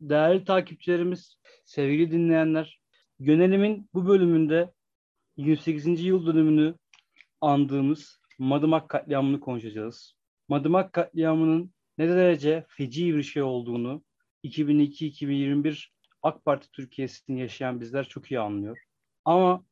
değerli 0.00 0.44
takipçilerimiz, 0.44 1.38
sevgili 1.64 2.10
dinleyenler, 2.10 2.80
Yönelimin 3.18 3.90
bu 3.94 4.08
bölümünde 4.08 4.72
28. 5.36 6.04
yıl 6.04 6.26
dönümünü 6.26 6.74
andığımız 7.40 8.20
Madımak 8.38 8.88
katliamını 8.88 9.40
konuşacağız. 9.40 10.14
Madımak 10.48 10.92
katliamının 10.92 11.74
ne 11.98 12.08
derece 12.08 12.66
feci 12.68 13.16
bir 13.16 13.22
şey 13.22 13.42
olduğunu 13.42 14.04
2002-2021 14.44 15.86
AK 16.22 16.44
Parti 16.44 16.70
Türkiye'sini 16.70 17.40
yaşayan 17.40 17.80
bizler 17.80 18.04
çok 18.04 18.30
iyi 18.30 18.40
anlıyor. 18.40 18.78
Ama 19.24 19.64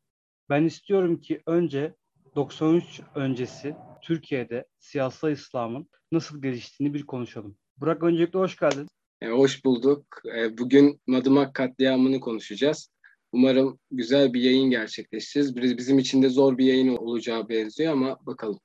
ben 0.48 0.64
istiyorum 0.64 1.20
ki 1.20 1.42
önce 1.46 1.94
93 2.36 3.00
öncesi 3.14 3.76
Türkiye'de 4.02 4.66
siyasal 4.78 5.32
İslam'ın 5.32 5.88
nasıl 6.12 6.42
geliştiğini 6.42 6.94
bir 6.94 7.06
konuşalım. 7.06 7.56
Burak 7.76 8.02
öncelikle 8.02 8.38
hoş 8.38 8.56
geldin. 8.56 8.88
E, 9.20 9.28
hoş 9.28 9.64
bulduk. 9.64 10.06
E, 10.36 10.58
bugün 10.58 11.00
Madımak 11.06 11.54
katliamını 11.54 12.20
konuşacağız. 12.20 12.90
Umarım 13.32 13.78
güzel 13.90 14.34
bir 14.34 14.40
yayın 14.40 14.70
gerçekleştiririz. 14.70 15.76
Bizim 15.76 15.98
için 15.98 16.22
de 16.22 16.28
zor 16.28 16.58
bir 16.58 16.64
yayın 16.64 16.96
olacağı 16.96 17.48
benziyor 17.48 17.92
ama 17.92 18.18
bakalım. 18.26 18.60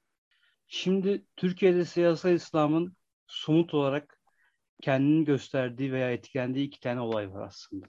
Şimdi 0.68 1.26
Türkiye'de 1.36 1.86
siyasal 1.86 2.34
İslam'ın 2.34 2.94
somut 3.28 3.74
olarak 3.74 4.20
kendini 4.82 5.26
gösterdiği 5.26 5.92
veya 5.92 6.12
etkilendiği 6.12 6.68
iki 6.68 6.80
tane 6.80 7.00
olay 7.00 7.34
var 7.34 7.48
aslında. 7.48 7.86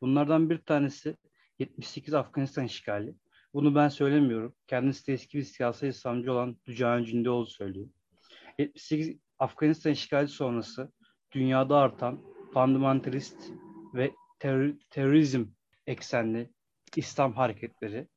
Bunlardan 0.00 0.50
bir 0.50 0.58
tanesi 0.58 1.16
78 1.58 2.14
Afganistan 2.14 2.64
işgali. 2.64 3.14
Bunu 3.54 3.74
ben 3.74 3.88
söylemiyorum. 3.88 4.54
Kendisi 4.66 5.06
de 5.06 5.12
eski 5.12 5.38
bir 5.38 5.42
siyasal 5.42 5.88
İslamcı 5.88 6.32
olan 6.32 6.56
Dücan 6.66 7.04
Cündoğlu 7.04 7.46
söylüyor. 7.46 7.88
78 8.58 9.16
Afganistan 9.38 9.92
işgali 9.92 10.28
sonrası 10.28 10.92
dünyada 11.32 11.76
artan 11.76 12.20
fundamentalist 12.54 13.50
ve 13.94 14.10
terör, 14.38 14.74
terörizm 14.90 15.46
eksenli 15.86 16.50
İslam 16.96 17.32
hareketleri 17.32 18.08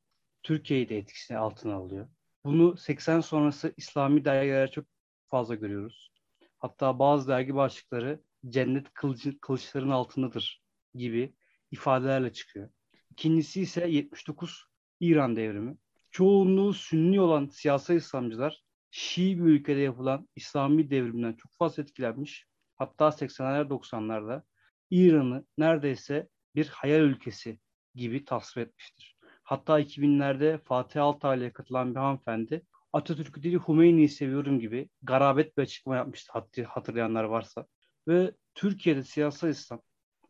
Türkiye'yi 0.43 0.89
de 0.89 0.97
etkisine 0.97 1.37
altına 1.37 1.75
alıyor. 1.75 2.07
Bunu 2.45 2.77
80 2.77 3.19
sonrası 3.19 3.73
İslami 3.77 4.25
dergilere 4.25 4.71
çok 4.71 4.85
fazla 5.27 5.55
görüyoruz. 5.55 6.11
Hatta 6.57 6.99
bazı 6.99 7.27
dergi 7.27 7.55
başlıkları 7.55 8.21
cennet 8.49 8.93
kılıcı, 8.93 9.39
kılıçların 9.39 9.89
altındadır 9.89 10.63
gibi 10.95 11.35
ifadelerle 11.71 12.33
çıkıyor. 12.33 12.69
İkincisi 13.11 13.61
ise 13.61 13.87
79 13.87 14.65
İran 14.99 15.35
devrimi. 15.35 15.77
Çoğunluğu 16.11 16.73
Sünni 16.73 17.21
olan 17.21 17.47
siyasal 17.47 17.95
İslamcılar 17.95 18.63
Şii 18.91 19.37
bir 19.37 19.43
ülkede 19.43 19.79
yapılan 19.79 20.29
İslami 20.35 20.89
devrimden 20.89 21.33
çok 21.33 21.53
fazla 21.53 21.83
etkilenmiş. 21.83 22.47
Hatta 22.81 23.11
80'ler 23.11 23.69
90'larda 23.69 24.43
İran'ı 24.91 25.45
neredeyse 25.57 26.29
bir 26.55 26.67
hayal 26.67 27.01
ülkesi 27.01 27.59
gibi 27.95 28.25
tasvir 28.25 28.61
etmiştir. 28.61 29.17
Hatta 29.43 29.79
2000'lerde 29.79 30.57
Fatih 30.57 31.03
Altaylı'ya 31.03 31.53
katılan 31.53 31.95
bir 31.95 31.99
hanımefendi 31.99 32.65
Atatürk'ü 32.93 33.43
değil 33.43 33.59
Hümeyni'yi 33.67 34.09
seviyorum 34.09 34.59
gibi 34.59 34.89
garabet 35.01 35.57
bir 35.57 35.63
açıklama 35.63 35.95
yapmıştı 35.95 36.33
hatırlayanlar 36.67 37.23
varsa. 37.23 37.65
Ve 38.07 38.31
Türkiye'de 38.55 39.03
siyasal 39.03 39.49
İslam 39.49 39.81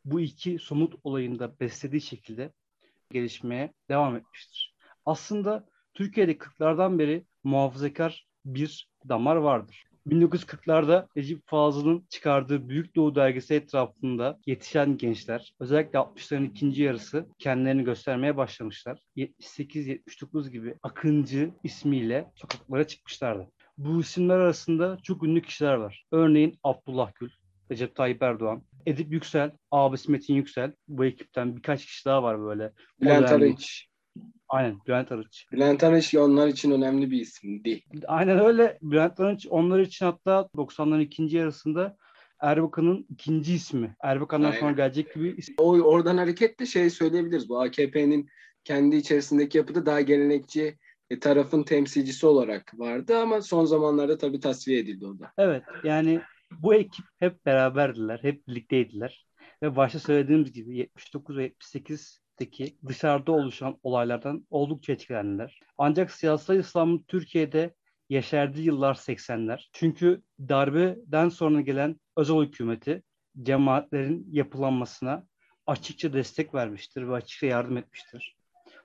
bu 0.05 0.19
iki 0.19 0.59
somut 0.59 0.95
olayında 1.03 1.59
beslediği 1.59 2.01
şekilde 2.01 2.53
gelişmeye 3.11 3.73
devam 3.89 4.15
etmiştir. 4.15 4.75
Aslında 5.05 5.65
Türkiye'de 5.93 6.31
40'lardan 6.37 6.99
beri 6.99 7.25
muhafazakar 7.43 8.27
bir 8.45 8.89
damar 9.09 9.35
vardır. 9.35 9.90
1940'larda 10.07 11.07
Necip 11.15 11.47
Fazıl'ın 11.47 12.05
çıkardığı 12.09 12.69
Büyük 12.69 12.95
Doğu 12.95 13.15
dergisi 13.15 13.53
etrafında 13.53 14.39
yetişen 14.45 14.97
gençler 14.97 15.53
özellikle 15.59 15.99
60'ların 15.99 16.45
ikinci 16.45 16.83
yarısı 16.83 17.25
kendilerini 17.39 17.83
göstermeye 17.83 18.37
başlamışlar. 18.37 18.99
78-79 19.17 20.49
gibi 20.49 20.75
Akıncı 20.83 21.51
ismiyle 21.63 22.31
sokaklara 22.35 22.87
çıkmışlardı. 22.87 23.47
Bu 23.77 24.01
isimler 24.01 24.35
arasında 24.35 24.97
çok 25.03 25.23
ünlü 25.23 25.41
kişiler 25.41 25.73
var. 25.73 26.05
Örneğin 26.11 26.59
Abdullah 26.63 27.11
Gül, 27.15 27.29
Recep 27.71 27.95
Tayyip 27.95 28.23
Erdoğan, 28.23 28.63
Edip 28.85 29.11
Yüksel, 29.11 29.51
abisi 29.71 30.11
Metin 30.11 30.35
Yüksel. 30.35 30.73
Bu 30.87 31.05
ekipten 31.05 31.57
birkaç 31.57 31.85
kişi 31.85 32.05
daha 32.05 32.23
var 32.23 32.41
böyle. 32.41 32.71
Bülent 33.01 33.31
Arınç. 33.31 33.90
Aynen 34.49 34.79
Bülent 34.87 35.11
Arınç. 35.11 35.45
Bülent 35.51 35.83
Arınç 35.83 36.15
onlar 36.15 36.47
için 36.47 36.71
önemli 36.71 37.11
bir 37.11 37.21
isimdi. 37.21 37.81
Aynen 38.07 38.39
öyle. 38.39 38.77
Bülent 38.81 39.19
Arınç 39.19 39.47
onlar 39.49 39.79
için 39.79 40.05
hatta 40.05 40.49
90'ların 40.55 41.01
ikinci 41.01 41.37
yarısında 41.37 41.97
Erbakan'ın 42.39 43.05
ikinci 43.09 43.53
ismi. 43.53 43.95
Erbakan'dan 44.03 44.47
Aynen. 44.47 44.59
sonra 44.59 44.71
gelecek 44.71 45.13
gibi 45.13 45.35
isim. 45.37 45.55
O 45.57 45.71
oradan 45.71 46.17
hareketle 46.17 46.65
şey 46.65 46.89
söyleyebiliriz. 46.89 47.49
Bu 47.49 47.61
AKP'nin 47.61 48.29
kendi 48.63 48.95
içerisindeki 48.95 49.57
yapıda 49.57 49.85
daha 49.85 50.01
gelenekçi 50.01 50.77
e, 51.09 51.19
tarafın 51.19 51.63
temsilcisi 51.63 52.25
olarak 52.25 52.79
vardı 52.79 53.17
ama 53.17 53.41
son 53.41 53.65
zamanlarda 53.65 54.17
tabii 54.17 54.39
tasfiye 54.39 54.79
edildi 54.79 55.05
o 55.05 55.19
da. 55.19 55.31
Evet 55.37 55.63
yani 55.83 56.21
bu 56.51 56.73
ekip 56.73 57.05
hep 57.19 57.45
beraberdiler, 57.45 58.19
hep 58.21 58.47
birlikteydiler. 58.47 59.25
Ve 59.63 59.75
başta 59.75 59.99
söylediğimiz 59.99 60.51
gibi 60.51 60.77
79 60.77 61.37
ve 61.37 61.43
78 61.43 62.21
Irak'taki 62.41 62.77
dışarıda 62.87 63.31
oluşan 63.31 63.79
olaylardan 63.83 64.47
oldukça 64.49 64.93
etkilendiler. 64.93 65.59
Ancak 65.77 66.11
siyasal 66.11 66.59
İslam'ın 66.59 67.05
Türkiye'de 67.07 67.75
yeşerdiği 68.09 68.65
yıllar 68.65 68.95
80'ler. 68.95 69.69
Çünkü 69.73 70.21
darbeden 70.39 71.29
sonra 71.29 71.61
gelen 71.61 71.99
özel 72.17 72.37
hükümeti 72.37 73.03
cemaatlerin 73.43 74.27
yapılanmasına 74.31 75.27
açıkça 75.67 76.13
destek 76.13 76.53
vermiştir 76.53 77.07
ve 77.07 77.13
açıkça 77.13 77.47
yardım 77.47 77.77
etmiştir. 77.77 78.35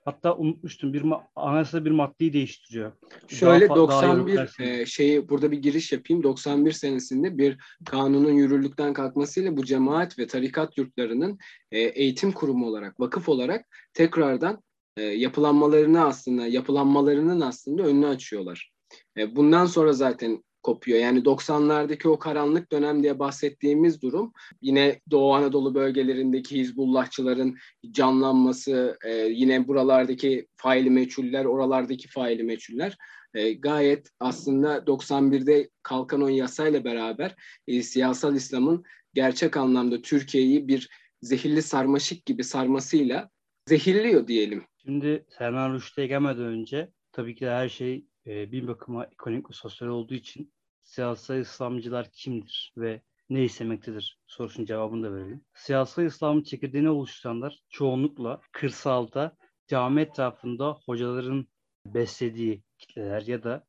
Hatta 0.07 0.37
unutmuştum 0.37 0.93
bir 0.93 1.03
anayasada 1.35 1.85
bir 1.85 1.91
maddeyi 1.91 2.33
değiştiriyor. 2.33 2.91
Şöyle 3.27 3.69
daha, 3.69 3.77
91 3.77 4.35
daha 4.35 4.47
e, 4.59 4.85
şeyi 4.85 5.29
burada 5.29 5.51
bir 5.51 5.57
giriş 5.57 5.91
yapayım. 5.91 6.23
91 6.23 6.71
senesinde 6.71 7.37
bir 7.37 7.57
kanunun 7.85 8.31
yürürlükten 8.31 8.93
kalkmasıyla 8.93 9.57
bu 9.57 9.65
cemaat 9.65 10.19
ve 10.19 10.27
tarikat 10.27 10.77
yurtlarının 10.77 11.37
e, 11.71 11.79
eğitim 11.79 12.31
kurumu 12.31 12.67
olarak, 12.67 12.99
vakıf 12.99 13.29
olarak 13.29 13.65
tekrardan 13.93 14.63
e, 14.97 15.03
yapılanmalarını 15.03 16.05
aslında 16.05 16.47
yapılanmalarının 16.47 17.41
aslında 17.41 17.83
önünü 17.83 18.07
açıyorlar. 18.07 18.71
E, 19.17 19.35
bundan 19.35 19.65
sonra 19.65 19.93
zaten 19.93 20.43
kopuyor. 20.67 20.99
Yani 20.99 21.19
90'lardaki 21.19 22.07
o 22.07 22.19
karanlık 22.19 22.71
dönem 22.71 23.03
diye 23.03 23.19
bahsettiğimiz 23.19 24.01
durum 24.01 24.33
yine 24.61 25.01
Doğu 25.11 25.33
Anadolu 25.33 25.75
bölgelerindeki 25.75 26.57
Hizbullahçıların 26.57 27.57
canlanması, 27.91 28.97
e, 29.05 29.11
yine 29.13 29.67
buralardaki 29.67 30.47
faili 30.55 30.89
meçhuller, 30.89 31.45
oralardaki 31.45 32.07
faili 32.07 32.43
meçhuller 32.43 32.97
e, 33.33 33.53
gayet 33.53 34.09
aslında 34.19 34.77
91'de 34.77 35.69
kalkan 35.83 36.21
o 36.21 36.27
yasayla 36.27 36.83
beraber 36.83 37.35
e, 37.67 37.83
siyasal 37.83 38.35
İslam'ın 38.35 38.83
gerçek 39.13 39.57
anlamda 39.57 40.01
Türkiye'yi 40.01 40.67
bir 40.67 40.89
zehirli 41.21 41.61
sarmaşık 41.61 42.25
gibi 42.25 42.43
sarmasıyla 42.43 43.29
zehirliyor 43.69 44.27
diyelim. 44.27 44.63
Şimdi 44.85 45.25
Selman 45.37 45.73
Rushdie'ye 45.73 46.07
gelmeden 46.07 46.45
önce 46.45 46.89
tabii 47.11 47.35
ki 47.35 47.45
de 47.45 47.49
her 47.49 47.69
şey 47.69 48.05
e, 48.27 48.51
bir 48.51 48.67
bakıma 48.67 49.05
ekonomik 49.05 49.49
ve 49.49 49.53
sosyal 49.53 49.87
olduğu 49.87 50.13
için 50.13 50.51
siyasal 50.87 51.37
İslamcılar 51.37 52.11
kimdir 52.11 52.73
ve 52.77 53.01
ne 53.29 53.43
istemektedir 53.43 54.19
sorusunun 54.27 54.65
cevabını 54.65 55.03
da 55.03 55.13
verelim. 55.15 55.45
Siyasal 55.53 56.05
İslam'ın 56.05 56.43
çekirdeğini 56.43 56.89
oluşturanlar 56.89 57.59
çoğunlukla 57.69 58.41
kırsalda 58.51 59.37
cami 59.67 60.01
etrafında 60.01 60.77
hocaların 60.85 61.47
beslediği 61.85 62.63
kitleler 62.77 63.21
ya 63.21 63.43
da 63.43 63.65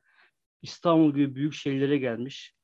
İstanbul 0.62 1.14
gibi 1.14 1.34
büyük 1.34 1.54
şehirlere 1.54 1.98
gelmiş 1.98 2.54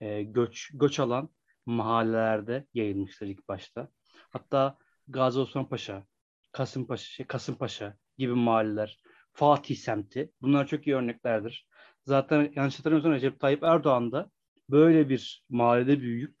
e, 0.00 0.22
göç 0.22 0.70
göç 0.74 1.00
alan 1.00 1.30
mahallelerde 1.66 2.66
yayılmışlar 2.74 3.26
ilk 3.26 3.48
başta. 3.48 3.88
Hatta 4.30 4.78
Gazi 5.08 5.38
Osman 5.38 5.68
Paşa, 5.68 6.06
Kasımpaşa, 6.52 7.04
şey, 7.04 7.26
Kasımpaşa 7.26 7.96
gibi 8.18 8.32
mahalleler, 8.32 8.98
Fatih 9.32 9.76
semti 9.76 10.32
bunlar 10.42 10.66
çok 10.66 10.86
iyi 10.86 10.96
örneklerdir. 10.96 11.66
Zaten 12.04 12.52
yanlış 12.56 12.78
hatırlamıyorsam 12.78 13.12
Recep 13.12 13.40
Tayyip 13.40 13.62
Erdoğan 13.62 14.12
da 14.12 14.30
böyle 14.70 15.08
bir 15.08 15.44
mahallede 15.50 16.00
büyüyüp 16.00 16.34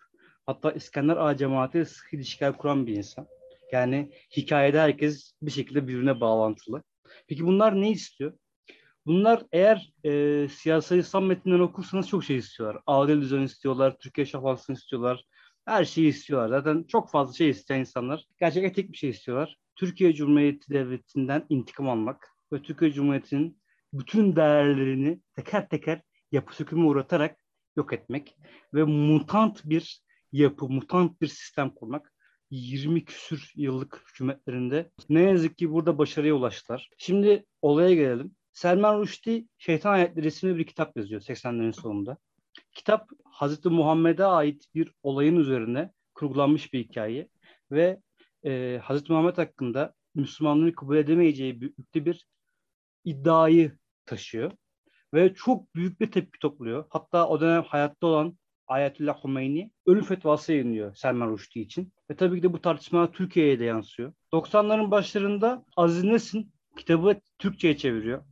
hatta 0.46 0.72
İskender 0.72 1.16
Ağa 1.16 1.36
cemaati 1.36 1.84
sıkı 1.84 2.16
ilişkiler 2.16 2.58
kuran 2.58 2.86
bir 2.86 2.96
insan. 2.96 3.26
Yani 3.72 4.12
hikayede 4.36 4.80
herkes 4.80 5.32
bir 5.42 5.50
şekilde 5.50 5.88
birbirine 5.88 6.20
bağlantılı. 6.20 6.82
Peki 7.28 7.46
bunlar 7.46 7.80
ne 7.80 7.90
istiyor? 7.90 8.32
Bunlar 9.06 9.42
eğer 9.52 9.92
e, 10.04 10.48
siyasal 10.48 10.98
İslam 10.98 11.24
metninden 11.26 11.58
okursanız 11.58 12.08
çok 12.08 12.24
şey 12.24 12.36
istiyorlar. 12.36 12.82
Adil 12.86 13.20
düzen 13.20 13.42
istiyorlar, 13.42 13.96
Türkiye 13.98 14.26
şafansını 14.26 14.76
istiyorlar. 14.76 15.24
Her 15.64 15.84
şeyi 15.84 16.08
istiyorlar. 16.08 16.48
Zaten 16.48 16.84
çok 16.88 17.10
fazla 17.10 17.34
şey 17.34 17.48
isteyen 17.48 17.80
insanlar. 17.80 18.26
Gerçekten 18.40 18.72
tek 18.72 18.92
bir 18.92 18.96
şey 18.96 19.10
istiyorlar. 19.10 19.56
Türkiye 19.76 20.14
Cumhuriyeti 20.14 20.72
Devleti'nden 20.72 21.46
intikam 21.48 21.88
almak 21.88 22.28
ve 22.52 22.62
Türkiye 22.62 22.92
Cumhuriyeti'nin 22.92 23.61
bütün 23.92 24.36
değerlerini 24.36 25.20
teker 25.34 25.68
teker 25.68 26.02
yapı 26.32 26.56
sökümü 26.56 26.84
uğratarak 26.84 27.36
yok 27.76 27.92
etmek 27.92 28.36
ve 28.74 28.84
mutant 28.84 29.64
bir 29.64 30.02
yapı, 30.32 30.68
mutant 30.68 31.20
bir 31.20 31.26
sistem 31.26 31.70
kurmak. 31.70 32.12
20 32.50 33.04
küsür 33.04 33.52
yıllık 33.56 34.04
hükümetlerinde 34.08 34.90
ne 35.08 35.20
yazık 35.20 35.58
ki 35.58 35.72
burada 35.72 35.98
başarıya 35.98 36.34
ulaştılar. 36.34 36.90
Şimdi 36.98 37.44
olaya 37.62 37.94
gelelim. 37.94 38.36
Selman 38.52 38.98
Rushdie 38.98 39.46
Şeytan 39.58 39.92
Ayetleri 39.92 40.26
isimli 40.26 40.58
bir 40.58 40.66
kitap 40.66 40.96
yazıyor 40.96 41.20
80'lerin 41.20 41.72
sonunda. 41.72 42.16
Kitap 42.72 43.08
Hazreti 43.24 43.68
Muhammed'e 43.68 44.24
ait 44.24 44.64
bir 44.74 44.92
olayın 45.02 45.36
üzerine 45.36 45.92
kurgulanmış 46.14 46.72
bir 46.72 46.84
hikaye 46.84 47.28
ve 47.70 48.00
e, 48.44 48.80
Hazreti 48.82 49.12
Muhammed 49.12 49.38
hakkında 49.38 49.94
Müslümanların 50.14 50.72
kabul 50.72 50.96
edemeyeceği 50.96 51.60
büyüklükte 51.60 52.04
bir 52.04 52.26
iddiayı 53.04 53.78
taşıyor. 54.06 54.52
Ve 55.14 55.34
çok 55.34 55.74
büyük 55.74 56.00
bir 56.00 56.10
tepki 56.10 56.38
topluyor. 56.38 56.84
Hatta 56.90 57.28
o 57.28 57.40
dönem 57.40 57.62
hayatta 57.62 58.06
olan 58.06 58.38
Ayetullah 58.66 59.22
Khomeini 59.22 59.70
ölüm 59.86 60.04
fetvası 60.04 60.52
yayınlıyor 60.52 60.94
Selman 60.94 61.28
Rushdie 61.28 61.62
için. 61.62 61.92
Ve 62.10 62.16
tabii 62.16 62.36
ki 62.36 62.42
de 62.42 62.52
bu 62.52 62.60
tartışma 62.60 63.12
Türkiye'ye 63.12 63.58
de 63.58 63.64
yansıyor. 63.64 64.12
90'ların 64.32 64.90
başlarında 64.90 65.64
Aziz 65.76 66.04
Nesin 66.04 66.52
kitabı 66.76 67.20
Türkçe'ye 67.38 67.76
çeviriyor. 67.76 68.24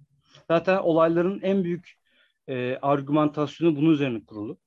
Zaten 0.49 0.79
olayların 0.79 1.41
en 1.43 1.65
büyük 1.65 1.95
e, 2.49 2.79
argümantasyonu 2.83 3.77
bunun 3.77 3.91
üzerine 3.91 4.25
kurulu. 4.25 4.59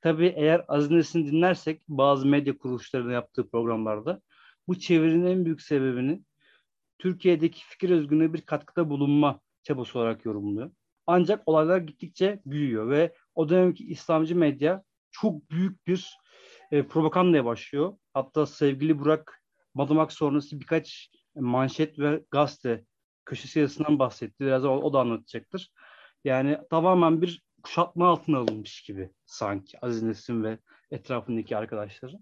Tabii 0.00 0.34
eğer 0.36 0.64
Aziz 0.68 0.90
Nesin'i 0.90 1.32
dinlersek 1.32 1.82
bazı 1.88 2.26
medya 2.26 2.58
kuruluşlarının 2.58 3.12
yaptığı 3.12 3.50
programlarda 3.50 4.20
bu 4.68 4.78
çevirinin 4.78 5.26
en 5.26 5.44
büyük 5.44 5.62
sebebini 5.62 6.22
Türkiye'deki 6.98 7.64
fikir 7.66 7.90
özgürlüğüne 7.90 8.32
bir 8.32 8.40
katkıda 8.40 8.90
bulunma 8.90 9.40
çabası 9.62 9.98
olarak 9.98 10.24
yorumluyor. 10.24 10.70
Ancak 11.06 11.42
olaylar 11.46 11.78
gittikçe 11.78 12.40
büyüyor 12.46 12.90
ve 12.90 13.14
o 13.34 13.48
dönemki 13.48 13.84
İslamcı 13.84 14.36
medya 14.36 14.82
çok 15.10 15.50
büyük 15.50 15.86
bir 15.86 16.18
e, 16.70 16.82
propagandaya 16.86 17.44
başlıyor. 17.44 17.96
Hatta 18.14 18.46
sevgili 18.46 18.98
Burak 18.98 19.42
Madımak 19.74 20.12
sonrası 20.12 20.60
birkaç 20.60 21.10
manşet 21.34 21.98
ve 21.98 22.24
gazete 22.30 22.84
köşesi 23.24 23.58
yazısından 23.58 23.98
bahsetti. 23.98 24.44
Biraz 24.44 24.64
o, 24.64 24.70
o 24.70 24.92
da 24.92 25.00
anlatacaktır. 25.00 25.72
Yani 26.24 26.58
tamamen 26.70 27.22
bir 27.22 27.42
kuşatma 27.62 28.08
altına 28.08 28.38
alınmış 28.38 28.82
gibi 28.82 29.10
sanki 29.26 29.78
Aziz 29.84 30.02
Nesin 30.02 30.44
ve 30.44 30.58
etrafındaki 30.90 31.56
arkadaşları. 31.56 32.18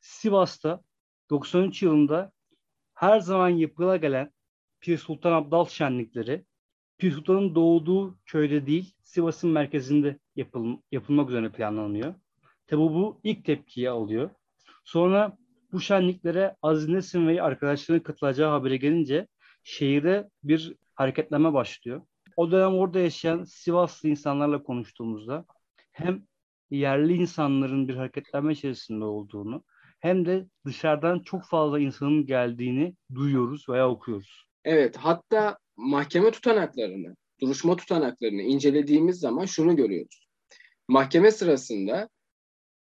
Sivas'ta 0.00 0.82
93 1.30 1.82
yılında 1.82 2.32
her 2.94 3.20
zaman 3.20 3.48
yapıla 3.48 3.96
gelen 3.96 4.32
Pir 4.80 4.98
Sultan 4.98 5.32
Abdal 5.32 5.66
şenlikleri 5.66 6.44
Pir 6.98 7.26
doğduğu 7.26 8.18
köyde 8.26 8.66
değil 8.66 8.94
Sivas'ın 9.02 9.50
merkezinde 9.50 10.18
yapıl 10.36 10.76
yapılmak 10.92 11.28
üzere 11.30 11.52
planlanıyor. 11.52 12.14
Tabi 12.66 12.80
bu 12.80 13.20
ilk 13.24 13.44
tepkiyi 13.44 13.90
alıyor. 13.90 14.30
Sonra 14.84 15.38
bu 15.72 15.80
şenliklere 15.80 16.56
Aziz 16.62 16.88
Nesin 16.88 17.28
ve 17.28 17.42
arkadaşlarının 17.42 18.02
katılacağı 18.02 18.50
haberi 18.50 18.78
gelince 18.78 19.26
şehirde 19.62 20.30
bir 20.42 20.74
hareketlenme 20.94 21.52
başlıyor. 21.52 22.02
O 22.36 22.50
dönem 22.50 22.74
orada 22.74 22.98
yaşayan 22.98 23.44
Sivaslı 23.44 24.08
insanlarla 24.08 24.62
konuştuğumuzda 24.62 25.44
hem 25.92 26.22
yerli 26.70 27.12
insanların 27.12 27.88
bir 27.88 27.96
hareketlenme 27.96 28.52
içerisinde 28.52 29.04
olduğunu 29.04 29.64
hem 30.00 30.26
de 30.26 30.46
dışarıdan 30.66 31.18
çok 31.18 31.44
fazla 31.44 31.80
insanın 31.80 32.26
geldiğini 32.26 32.96
duyuyoruz 33.14 33.68
veya 33.68 33.88
okuyoruz. 33.88 34.44
Evet, 34.64 34.96
hatta 34.96 35.58
mahkeme 35.76 36.30
tutanaklarını, 36.30 37.16
duruşma 37.40 37.76
tutanaklarını 37.76 38.42
incelediğimiz 38.42 39.20
zaman 39.20 39.44
şunu 39.44 39.76
görüyoruz. 39.76 40.26
Mahkeme 40.88 41.30
sırasında 41.30 42.08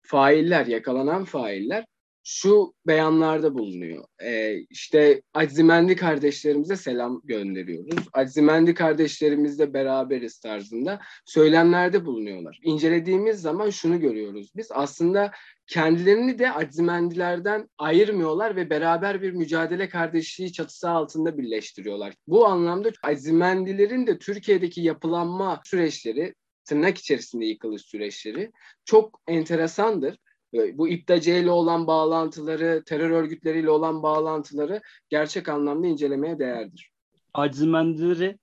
failler, 0.02 0.66
yakalanan 0.66 1.26
failler 1.26 1.86
şu 2.24 2.74
beyanlarda 2.88 3.54
bulunuyor. 3.54 4.06
Ee, 4.24 4.56
işte 4.70 5.22
Azimendi 5.34 5.96
kardeşlerimize 5.96 6.76
selam 6.76 7.22
gönderiyoruz. 7.24 8.06
Azimendi 8.14 8.74
kardeşlerimizle 8.74 9.74
beraberiz 9.74 10.40
tarzında 10.40 11.00
söylemlerde 11.26 12.06
bulunuyorlar. 12.06 12.60
İncelediğimiz 12.64 13.42
zaman 13.42 13.70
şunu 13.70 14.00
görüyoruz 14.00 14.52
biz. 14.56 14.68
Aslında 14.72 15.32
kendilerini 15.68 16.40
de 16.40 16.52
Azimendilerden 16.52 17.70
ayırmıyorlar 17.78 18.56
ve 18.56 18.70
beraber 18.70 19.22
bir 19.22 19.32
mücadele 19.32 19.90
kardeşliği 19.90 20.52
çatısı 20.52 20.90
altında 20.90 21.38
birleştiriyorlar. 21.38 22.14
Bu 22.28 22.48
anlamda 22.48 22.90
Azimendilerin 23.04 24.08
de 24.08 24.18
Türkiye'deki 24.18 24.82
yapılanma 24.82 25.62
süreçleri 25.66 26.34
tırnak 26.66 26.98
içerisinde 26.98 27.46
yıkılış 27.46 27.82
süreçleri 27.82 28.52
çok 28.86 29.22
enteresandır 29.28 30.18
bu 30.54 30.90
İptace 30.90 31.40
ile 31.40 31.52
olan 31.52 31.88
bağlantıları, 31.88 32.84
terör 32.86 33.10
örgütleriyle 33.10 33.70
olan 33.70 34.04
bağlantıları 34.04 34.82
gerçek 35.10 35.50
anlamda 35.50 35.88
incelemeye 35.88 36.40
değerdir. 36.40 36.92
Acizimendileri 37.34 38.40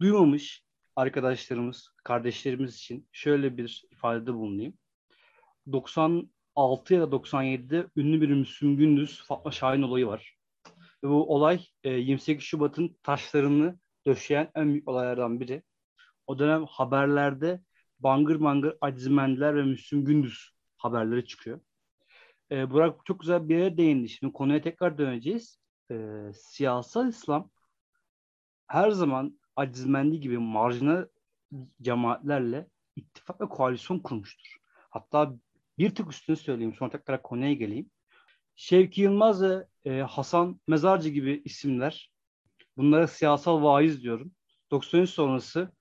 duymamış 0.00 0.64
arkadaşlarımız, 0.96 1.88
kardeşlerimiz 2.04 2.74
için 2.74 3.08
şöyle 3.12 3.56
bir 3.56 3.84
ifadede 3.90 4.34
bulunayım. 4.34 4.74
96 5.72 6.94
ya 6.94 7.00
da 7.00 7.16
97'de 7.16 7.86
ünlü 7.96 8.20
bir 8.20 8.28
Müslüm 8.28 8.76
Gündüz 8.76 9.22
Fatma 9.22 9.50
Şahin 9.50 9.82
olayı 9.82 10.06
var. 10.06 10.36
Ve 11.04 11.08
bu 11.08 11.34
olay 11.34 11.60
28 11.84 12.42
e, 12.42 12.46
Şubat'ın 12.46 12.96
taşlarını 13.02 13.78
döşeyen 14.06 14.50
en 14.54 14.68
büyük 14.68 14.88
olaylardan 14.88 15.40
biri. 15.40 15.62
O 16.26 16.38
dönem 16.38 16.64
haberlerde 16.66 17.60
bangır 18.00 18.40
bangır 18.40 18.76
Acizimendiler 18.80 19.56
ve 19.56 19.62
Müslüm 19.62 20.04
Gündüz 20.04 20.53
haberleri 20.84 21.26
çıkıyor. 21.26 21.60
E, 22.50 22.70
Burak 22.70 23.06
çok 23.06 23.20
güzel 23.20 23.48
bir 23.48 23.56
yere 23.58 23.76
değindi. 23.76 24.08
Şimdi 24.08 24.32
konuya 24.32 24.62
tekrar 24.62 24.98
döneceğiz. 24.98 25.58
E, 25.90 25.96
siyasal 26.34 27.08
İslam 27.08 27.50
her 28.66 28.90
zaman 28.90 29.40
acizmendi 29.56 30.20
gibi 30.20 30.38
marjinal 30.38 31.06
cemaatlerle 31.82 32.68
ittifak 32.96 33.40
ve 33.40 33.48
koalisyon 33.48 33.98
kurmuştur. 33.98 34.56
Hatta 34.90 35.34
bir 35.78 35.94
tık 35.94 36.10
üstünü 36.10 36.36
söyleyeyim 36.36 36.74
sonra 36.74 36.90
tekrar 36.90 37.22
konuya 37.22 37.52
geleyim. 37.52 37.90
Şevki 38.56 39.00
Yılmaz 39.00 39.42
ve 39.42 39.66
e, 39.84 40.00
Hasan 40.00 40.60
Mezarcı 40.68 41.08
gibi 41.08 41.42
isimler 41.44 42.12
bunlara 42.76 43.06
siyasal 43.06 43.62
vaiz 43.62 44.02
diyorum. 44.02 44.32
93 44.70 45.10
sonrası 45.10 45.72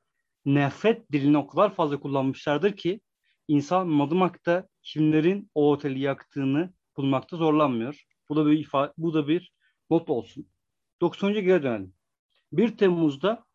nefret 0.46 1.12
dilini 1.12 1.38
o 1.38 1.48
kadar 1.48 1.74
fazla 1.74 2.00
kullanmışlardır 2.00 2.76
ki 2.78 3.02
insan 3.48 3.88
Madımak'ta 3.88 4.68
kimlerin 4.84 5.52
o 5.56 5.72
oteli 5.72 6.00
yaktığını 6.00 6.74
bulmakta 6.98 7.38
zorlanmıyor. 7.38 8.04
Bu 8.30 8.36
da 8.36 8.46
bir 8.46 8.60
ifade, 8.60 8.94
bu 8.98 9.14
da 9.14 9.28
bir 9.28 9.54
not 9.90 10.10
olsun. 10.10 10.48
90. 11.02 11.34
geri 11.34 11.64
dönelim. 11.64 11.94
1 12.52 12.78
Temmuz'da 12.78 13.46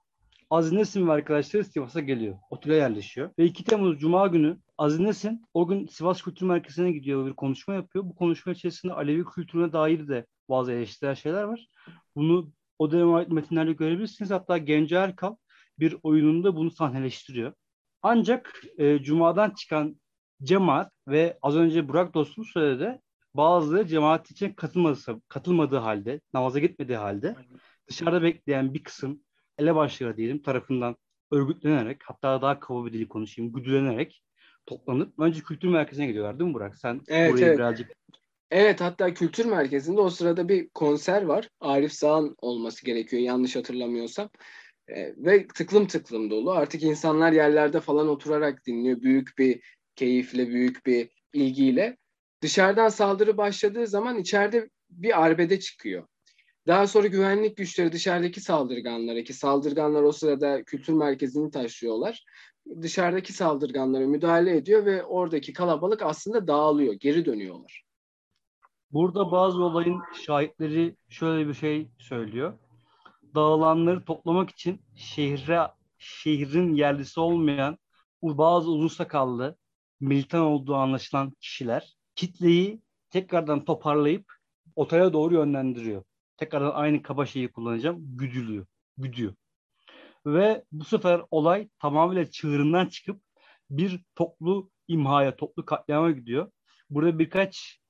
Aziz 0.50 0.72
Nesin 0.72 1.08
ve 1.08 1.12
arkadaşları 1.12 1.64
Sivas'a 1.64 2.00
geliyor. 2.00 2.38
Otele 2.50 2.74
yerleşiyor. 2.74 3.30
Ve 3.38 3.44
2 3.44 3.64
Temmuz 3.64 4.00
Cuma 4.00 4.26
günü 4.26 4.58
Aziz 4.78 5.00
Nesin 5.00 5.42
o 5.54 5.66
gün 5.66 5.86
Sivas 5.86 6.22
Kültür 6.22 6.46
Merkezi'ne 6.46 6.92
gidiyor 6.92 7.26
bir 7.26 7.32
konuşma 7.32 7.74
yapıyor. 7.74 8.04
Bu 8.04 8.14
konuşma 8.14 8.52
içerisinde 8.52 8.92
Alevi 8.92 9.24
kültürüne 9.24 9.72
dair 9.72 10.08
de 10.08 10.26
bazı 10.48 10.72
eleştirel 10.72 11.14
şeyler 11.14 11.42
var. 11.42 11.68
Bunu 12.16 12.52
o 12.78 12.90
döneme 12.90 13.12
ait 13.12 13.28
metinlerde 13.28 13.72
görebilirsiniz. 13.72 14.30
Hatta 14.30 14.58
Genco 14.58 14.96
Erkal 14.96 15.36
bir 15.78 15.96
oyununda 16.02 16.56
bunu 16.56 16.70
sahneleştiriyor. 16.70 17.52
Ancak 18.02 18.62
e, 18.78 18.98
Cuma'dan 19.02 19.50
çıkan 19.50 20.00
cemaat 20.42 20.92
ve 21.08 21.38
az 21.42 21.56
önce 21.56 21.88
Burak 21.88 22.14
dostum 22.14 22.44
söyledi 22.44 23.00
bazıları 23.34 23.86
cemaat 23.86 24.30
için 24.30 24.52
katılmadığı, 24.52 25.20
katılmadığı 25.28 25.76
halde, 25.76 26.20
namaza 26.34 26.58
gitmediği 26.58 26.98
halde 26.98 27.36
dışarıda 27.88 28.22
bekleyen 28.22 28.74
bir 28.74 28.84
kısım 28.84 29.20
elebaşları 29.58 30.16
diyelim 30.16 30.42
tarafından 30.42 30.96
örgütlenerek 31.32 32.00
hatta 32.04 32.42
daha 32.42 32.60
kaba 32.60 32.86
bir 32.86 32.92
dili 32.92 33.08
konuşayım 33.08 33.52
güdülenerek 33.52 34.22
toplanıp 34.66 35.18
önce 35.18 35.40
kültür 35.40 35.68
merkezine 35.68 36.06
gidiyorlar 36.06 36.38
değil 36.38 36.48
mi 36.50 36.54
Burak? 36.54 36.78
Sen 36.78 37.00
evet, 37.08 37.32
burayı 37.32 37.46
evet. 37.46 37.58
birazcık 37.58 37.90
Evet 38.50 38.80
hatta 38.80 39.14
kültür 39.14 39.44
merkezinde 39.44 40.00
o 40.00 40.10
sırada 40.10 40.48
bir 40.48 40.68
konser 40.68 41.22
var. 41.22 41.48
Arif 41.60 41.92
Sağ'ın 41.92 42.36
olması 42.38 42.86
gerekiyor 42.86 43.22
yanlış 43.22 43.56
hatırlamıyorsam. 43.56 44.30
E, 44.88 45.14
ve 45.16 45.47
tıklım 45.47 45.87
tıklım 45.87 46.30
dolu. 46.30 46.50
Artık 46.50 46.83
insanlar 46.83 47.33
yerlerde 47.33 47.80
falan 47.80 48.09
oturarak 48.09 48.66
dinliyor. 48.66 49.00
Büyük 49.00 49.38
bir 49.38 49.61
keyifle, 49.97 50.49
büyük 50.49 50.87
bir 50.87 51.11
ilgiyle. 51.33 51.97
Dışarıdan 52.42 52.88
saldırı 52.88 53.37
başladığı 53.37 53.87
zaman 53.87 54.18
içeride 54.18 54.71
bir 54.90 55.25
arbede 55.25 55.61
çıkıyor. 55.61 56.07
Daha 56.66 56.87
sonra 56.87 57.07
güvenlik 57.07 57.57
güçleri 57.57 57.92
dışarıdaki 57.92 58.40
saldırganlara 58.40 59.23
ki 59.23 59.33
saldırganlar 59.33 60.02
o 60.02 60.12
sırada 60.12 60.62
kültür 60.62 60.92
merkezini 60.92 61.50
taşıyorlar. 61.50 62.25
Dışarıdaki 62.83 63.33
saldırganlara 63.33 64.07
müdahale 64.07 64.57
ediyor 64.57 64.85
ve 64.85 65.04
oradaki 65.04 65.52
kalabalık 65.52 66.02
aslında 66.02 66.47
dağılıyor, 66.47 66.95
geri 66.95 67.25
dönüyorlar. 67.25 67.85
Burada 68.92 69.30
bazı 69.30 69.62
olayın 69.62 70.00
şahitleri 70.26 70.97
şöyle 71.09 71.49
bir 71.49 71.54
şey 71.54 71.88
söylüyor 71.99 72.59
dağılanları 73.35 74.04
toplamak 74.04 74.50
için 74.50 74.80
şehre 74.94 75.68
şehrin 75.99 76.75
yerlisi 76.75 77.20
olmayan 77.20 77.78
bazı 78.23 78.70
uzun 78.70 78.88
sakallı 78.88 79.56
militan 80.00 80.40
olduğu 80.40 80.75
anlaşılan 80.75 81.30
kişiler 81.40 81.97
kitleyi 82.14 82.82
tekrardan 83.11 83.64
toparlayıp 83.64 84.32
otele 84.76 85.12
doğru 85.12 85.35
yönlendiriyor. 85.35 86.04
Tekrardan 86.37 86.73
aynı 86.75 87.02
kaba 87.02 87.26
şeyi 87.26 87.52
kullanacağım. 87.52 88.16
Güdülüyor. 88.16 88.66
Güdüyor. 88.97 89.35
Ve 90.26 90.64
bu 90.73 90.85
sefer 90.85 91.23
olay 91.30 91.68
tamamıyla 91.78 92.30
çığırından 92.30 92.87
çıkıp 92.87 93.23
bir 93.70 94.04
toplu 94.14 94.70
imhaya, 94.88 95.37
toplu 95.37 95.64
katliama 95.64 96.11
gidiyor. 96.11 96.50
Burada 96.90 97.18
birkaç 97.18 97.80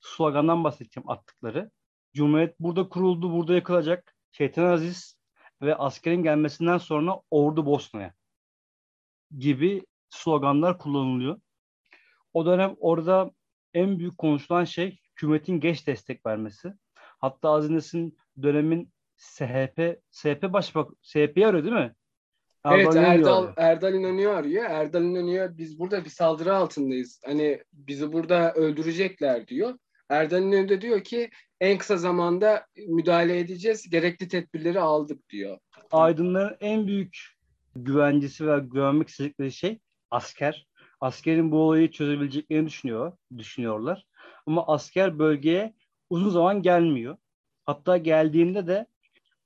slogandan 0.00 0.64
bahsedeceğim 0.64 1.10
attıkları. 1.10 1.70
Cumhuriyet 2.14 2.60
burada 2.60 2.88
kuruldu, 2.88 3.32
burada 3.32 3.54
yakılacak. 3.54 4.15
Şeytan 4.36 4.64
Aziz 4.64 5.18
ve 5.62 5.76
askerin 5.76 6.22
gelmesinden 6.22 6.78
sonra 6.78 7.20
ordu 7.30 7.66
Bosna'ya 7.66 8.14
gibi 9.38 9.86
sloganlar 10.10 10.78
kullanılıyor. 10.78 11.40
O 12.32 12.46
dönem 12.46 12.76
orada 12.78 13.30
en 13.74 13.98
büyük 13.98 14.18
konuşulan 14.18 14.64
şey 14.64 15.00
hükümetin 15.10 15.60
geç 15.60 15.86
destek 15.86 16.26
vermesi. 16.26 16.72
Hatta 16.94 17.50
Azines'in 17.50 18.18
dönemin 18.42 18.92
SHP, 19.16 20.00
SHP 20.10 20.42
başbak, 20.42 20.90
SHP'yi 21.02 21.46
arıyor 21.46 21.64
değil 21.64 21.74
mi? 21.74 21.94
Erdal 22.64 22.80
evet 22.80 22.96
Erdal, 22.96 23.42
arıyor. 23.42 23.54
Erdal 23.56 23.94
İnanıyor 23.94 24.34
arıyor. 24.34 24.64
Erdal 24.64 25.02
İnanıyor 25.02 25.58
biz 25.58 25.78
burada 25.78 26.04
bir 26.04 26.10
saldırı 26.10 26.56
altındayız. 26.56 27.20
Hani 27.24 27.62
bizi 27.72 28.12
burada 28.12 28.52
öldürecekler 28.52 29.48
diyor. 29.48 29.78
Erdal 30.08 30.42
İnanıyor 30.42 30.68
da 30.68 30.80
diyor 30.80 31.04
ki 31.04 31.30
en 31.60 31.78
kısa 31.78 31.96
zamanda 31.96 32.66
müdahale 32.88 33.38
edeceğiz. 33.38 33.90
Gerekli 33.90 34.28
tedbirleri 34.28 34.80
aldık 34.80 35.28
diyor. 35.30 35.58
Aydınların 35.90 36.56
en 36.60 36.86
büyük 36.86 37.18
güvencesi 37.76 38.46
ve 38.46 38.58
güvenmek 38.58 39.08
istedikleri 39.08 39.52
şey 39.52 39.78
asker. 40.10 40.66
Askerin 41.00 41.52
bu 41.52 41.58
olayı 41.58 41.90
çözebileceklerini 41.90 42.66
düşünüyor, 42.66 43.12
düşünüyorlar. 43.38 44.06
Ama 44.46 44.66
asker 44.66 45.18
bölgeye 45.18 45.74
uzun 46.10 46.30
zaman 46.30 46.62
gelmiyor. 46.62 47.16
Hatta 47.64 47.96
geldiğinde 47.96 48.66
de 48.66 48.86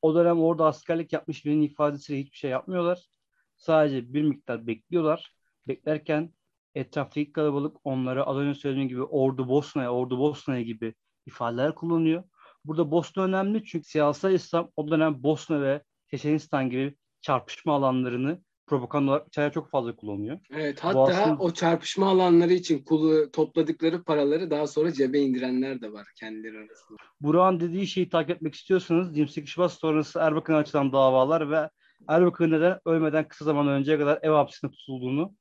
o 0.02 0.14
dönem 0.14 0.40
orada 0.40 0.66
askerlik 0.66 1.12
yapmış 1.12 1.44
birinin 1.44 1.62
ifadesiyle 1.62 2.20
hiçbir 2.20 2.36
şey 2.38 2.50
yapmıyorlar. 2.50 3.08
Sadece 3.56 4.14
bir 4.14 4.22
miktar 4.22 4.66
bekliyorlar. 4.66 5.34
Beklerken 5.68 6.32
etraftaki 6.74 7.32
kalabalık 7.32 7.76
onlara 7.84 8.24
az 8.24 8.36
önce 8.36 8.60
söylediğim 8.60 8.88
gibi 8.88 9.02
ordu 9.02 9.48
Bosna'ya, 9.48 9.92
ordu 9.92 10.18
Bosna'ya 10.18 10.62
gibi 10.62 10.94
ifadeler 11.26 11.74
kullanıyor. 11.74 12.22
Burada 12.64 12.90
Bosna 12.90 13.24
önemli 13.24 13.64
çünkü 13.64 13.88
siyasal 13.88 14.32
İslam 14.32 14.70
o 14.76 14.90
dönem 14.90 15.22
Bosna 15.22 15.62
ve 15.62 15.82
Çeçenistan 16.10 16.70
gibi 16.70 16.96
çarpışma 17.20 17.74
alanlarını 17.74 18.42
propaganda 18.66 19.10
olarak 19.10 19.28
içeride 19.28 19.52
çok 19.52 19.70
fazla 19.70 19.96
kullanıyor. 19.96 20.38
Evet 20.50 20.80
hatta 20.84 21.00
aslında... 21.00 21.42
o 21.42 21.50
çarpışma 21.50 22.08
alanları 22.08 22.52
için 22.52 22.84
kulu 22.84 23.30
topladıkları 23.30 24.04
paraları 24.04 24.50
daha 24.50 24.66
sonra 24.66 24.92
cebe 24.92 25.18
indirenler 25.18 25.80
de 25.80 25.92
var 25.92 26.06
kendileri 26.20 26.58
arasında. 26.58 26.96
Burak'ın 27.20 27.60
dediği 27.60 27.86
şeyi 27.86 28.08
takip 28.08 28.36
etmek 28.36 28.54
istiyorsanız 28.54 29.16
28 29.16 29.50
Şubat 29.50 29.72
sonrası 29.72 30.18
Erbakan'a 30.18 30.56
açılan 30.56 30.92
davalar 30.92 31.50
ve 31.50 31.70
Erbakan'ın 32.08 32.50
neden 32.50 32.78
ölmeden 32.84 33.28
kısa 33.28 33.44
zaman 33.44 33.68
önceye 33.68 33.98
kadar 33.98 34.18
ev 34.22 34.30
hapsinde 34.30 34.72
tutulduğunu 34.72 35.34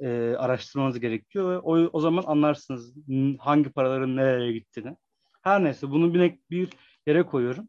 e, 0.00 0.36
araştırmanız 0.38 1.00
gerekiyor 1.00 1.50
ve 1.50 1.58
o, 1.58 1.90
o 1.92 2.00
zaman 2.00 2.24
anlarsınız 2.26 2.94
hangi 3.38 3.70
paraların 3.70 4.16
nereye 4.16 4.52
gittiğini. 4.52 4.96
Her 5.42 5.64
neyse 5.64 5.90
bunu 5.90 6.14
bir, 6.14 6.38
bir 6.50 6.68
yere 7.06 7.22
koyuyorum. 7.22 7.68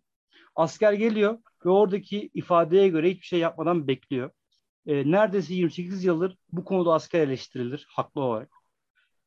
Asker 0.56 0.94
geliyor 0.94 1.38
ve 1.66 1.70
oradaki 1.70 2.30
ifadeye 2.34 2.88
göre 2.88 3.10
hiçbir 3.10 3.26
şey 3.26 3.40
yapmadan 3.40 3.88
bekliyor 3.88 4.32
e, 4.86 5.12
neredeyse 5.12 5.54
28 5.54 6.04
yıldır 6.04 6.38
bu 6.52 6.64
konuda 6.64 6.94
asker 6.94 7.20
eleştirilir 7.22 7.86
haklı 7.90 8.22
olarak. 8.22 8.50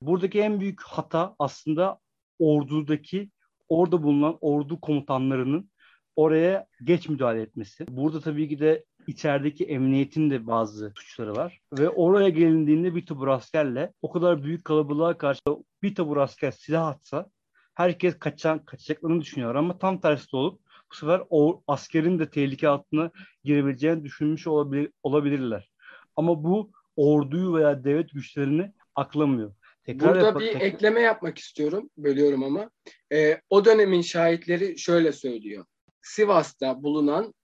Buradaki 0.01 0.41
en 0.41 0.61
büyük 0.61 0.83
hata 0.83 1.37
aslında 1.39 1.99
ordudaki 2.39 3.31
orada 3.69 4.03
bulunan 4.03 4.39
ordu 4.41 4.81
komutanlarının 4.81 5.71
oraya 6.17 6.67
geç 6.85 7.09
müdahale 7.09 7.43
etmesi. 7.43 7.87
Burada 7.89 8.21
tabii 8.21 8.49
ki 8.49 8.61
de 8.61 8.85
içerideki 9.09 9.65
emniyetin 9.65 10.31
de 10.31 10.47
bazı 10.47 10.93
suçları 10.97 11.37
var. 11.37 11.61
Ve 11.79 11.89
oraya 11.89 12.29
gelindiğinde 12.29 12.95
bir 12.95 13.07
tabur 13.07 13.29
askerle 13.29 13.93
o 14.03 14.13
kadar 14.13 14.43
büyük 14.43 14.65
kalabalığa 14.65 15.19
karşı 15.19 15.41
bir 15.83 15.95
tabur 15.95 16.17
asker 16.17 16.51
silah 16.51 16.87
atsa 16.87 17.31
herkes 17.75 18.19
kaçan, 18.19 18.65
kaçacaklarını 18.65 19.21
düşünüyor 19.21 19.55
ama 19.55 19.79
tam 19.79 20.01
tersi 20.01 20.33
de 20.33 20.37
olup 20.37 20.61
bu 20.91 20.95
sefer 20.95 21.23
o 21.31 21.63
askerin 21.67 22.19
de 22.19 22.31
tehlike 22.31 22.69
altına 22.69 23.11
girebileceğini 23.45 24.05
düşünmüş 24.05 24.47
olabilir, 24.47 24.91
olabilirler. 25.03 25.71
Ama 26.17 26.45
bu 26.45 26.71
orduyu 26.97 27.55
veya 27.55 27.85
devlet 27.85 28.11
güçlerini 28.11 28.73
aklamıyor. 28.95 29.55
Tekrar 29.85 30.15
Burada 30.15 30.27
yap- 30.27 30.41
bir 30.41 30.53
tekrar... 30.53 30.61
ekleme 30.61 31.01
yapmak 31.01 31.39
istiyorum. 31.39 31.91
Bölüyorum 31.99 32.45
ama. 32.45 32.71
Ee, 33.13 33.41
o 33.51 33.65
dönemin 33.65 34.03
şahitleri 34.03 34.79
şöyle 34.79 35.13
söylüyor. 35.13 35.65
Sivas'ta 36.03 36.83
bulunan 36.83 37.35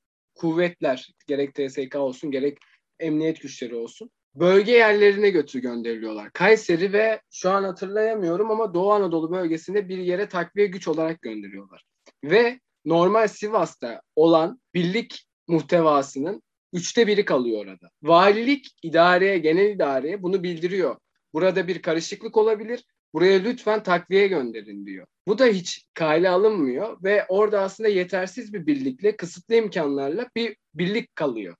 kuvvetler 0.41 1.09
gerek 1.27 1.55
TSK 1.55 1.97
olsun 1.97 2.31
gerek 2.31 2.59
emniyet 2.99 3.41
güçleri 3.41 3.75
olsun 3.75 4.11
bölge 4.35 4.73
yerlerine 4.73 5.31
götür 5.31 5.61
gönderiliyorlar. 5.61 6.33
Kayseri 6.33 6.93
ve 6.93 7.21
şu 7.31 7.51
an 7.51 7.65
hatırlayamıyorum 7.65 8.51
ama 8.51 8.75
Doğu 8.75 8.93
Anadolu 8.93 9.31
bölgesinde 9.31 9.89
bir 9.89 9.99
yere 9.99 10.29
takviye 10.29 10.67
güç 10.67 10.89
olarak 10.89 11.23
gönderiyorlar. 11.23 11.85
Ve 12.25 12.61
normal 12.85 13.29
Sivas'ta 13.29 14.01
olan 14.17 14.61
birlik 14.75 15.27
muhtevasının 15.49 16.43
üçte 16.73 17.07
biri 17.07 17.25
kalıyor 17.25 17.67
orada. 17.67 17.91
Valilik 18.03 18.67
idareye, 18.83 19.39
genel 19.39 19.71
idareye 19.71 20.23
bunu 20.23 20.43
bildiriyor. 20.43 20.97
Burada 21.33 21.69
bir 21.69 21.83
karışıklık 21.83 22.37
olabilir. 22.37 22.85
Buraya 23.15 23.39
lütfen 23.39 23.83
takviye 23.83 24.27
gönderin 24.29 24.87
diyor. 24.87 25.07
Bu 25.31 25.39
da 25.39 25.47
hiç 25.47 25.87
kale 25.95 26.31
alınmıyor 26.31 27.03
ve 27.03 27.27
orada 27.29 27.61
aslında 27.61 27.89
yetersiz 27.89 28.53
bir 28.53 28.67
birlikle, 28.67 29.17
kısıtlı 29.17 29.55
imkanlarla 29.55 30.29
bir 30.37 30.57
birlik 30.75 31.17
kalıyor. 31.17 31.57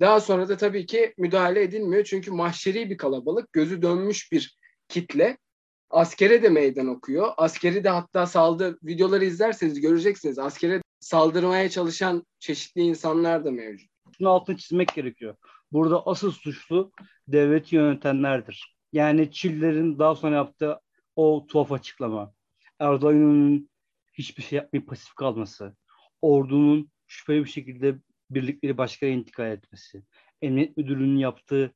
Daha 0.00 0.20
sonra 0.20 0.48
da 0.48 0.56
tabii 0.56 0.86
ki 0.86 1.14
müdahale 1.18 1.62
edilmiyor 1.62 2.04
çünkü 2.04 2.30
mahşeri 2.30 2.90
bir 2.90 2.96
kalabalık, 2.96 3.52
gözü 3.52 3.82
dönmüş 3.82 4.32
bir 4.32 4.58
kitle 4.88 5.38
askere 5.90 6.42
de 6.42 6.48
meydan 6.48 6.86
okuyor. 6.86 7.32
Askeri 7.36 7.84
de 7.84 7.88
hatta 7.88 8.26
saldır 8.26 8.78
videoları 8.82 9.24
izlerseniz 9.24 9.80
göreceksiniz. 9.80 10.38
Askere 10.38 10.82
saldırmaya 11.00 11.68
çalışan 11.68 12.26
çeşitli 12.38 12.80
insanlar 12.80 13.44
da 13.44 13.50
mevcut. 13.50 13.90
Şunu 14.18 14.28
altını 14.28 14.56
çizmek 14.56 14.94
gerekiyor. 14.94 15.36
Burada 15.72 16.06
asıl 16.06 16.32
suçlu 16.32 16.92
devleti 17.28 17.76
yönetenlerdir. 17.76 18.76
Yani 18.92 19.32
Çillerin 19.32 19.98
daha 19.98 20.14
sonra 20.14 20.36
yaptığı 20.36 20.80
o 21.16 21.46
tuhaf 21.48 21.72
açıklama. 21.72 22.34
Erdoğan'ın 22.80 23.70
hiçbir 24.12 24.42
şey 24.42 24.56
yapmayıp 24.56 24.88
pasif 24.88 25.14
kalması. 25.14 25.76
Ordunun 26.22 26.90
şüpheli 27.06 27.44
bir 27.44 27.50
şekilde 27.50 27.98
birlikleri 28.30 28.78
başka 28.78 29.06
intikal 29.06 29.50
etmesi. 29.50 30.02
Emniyet 30.42 30.76
müdürlüğünün 30.76 31.18
yaptığı 31.18 31.74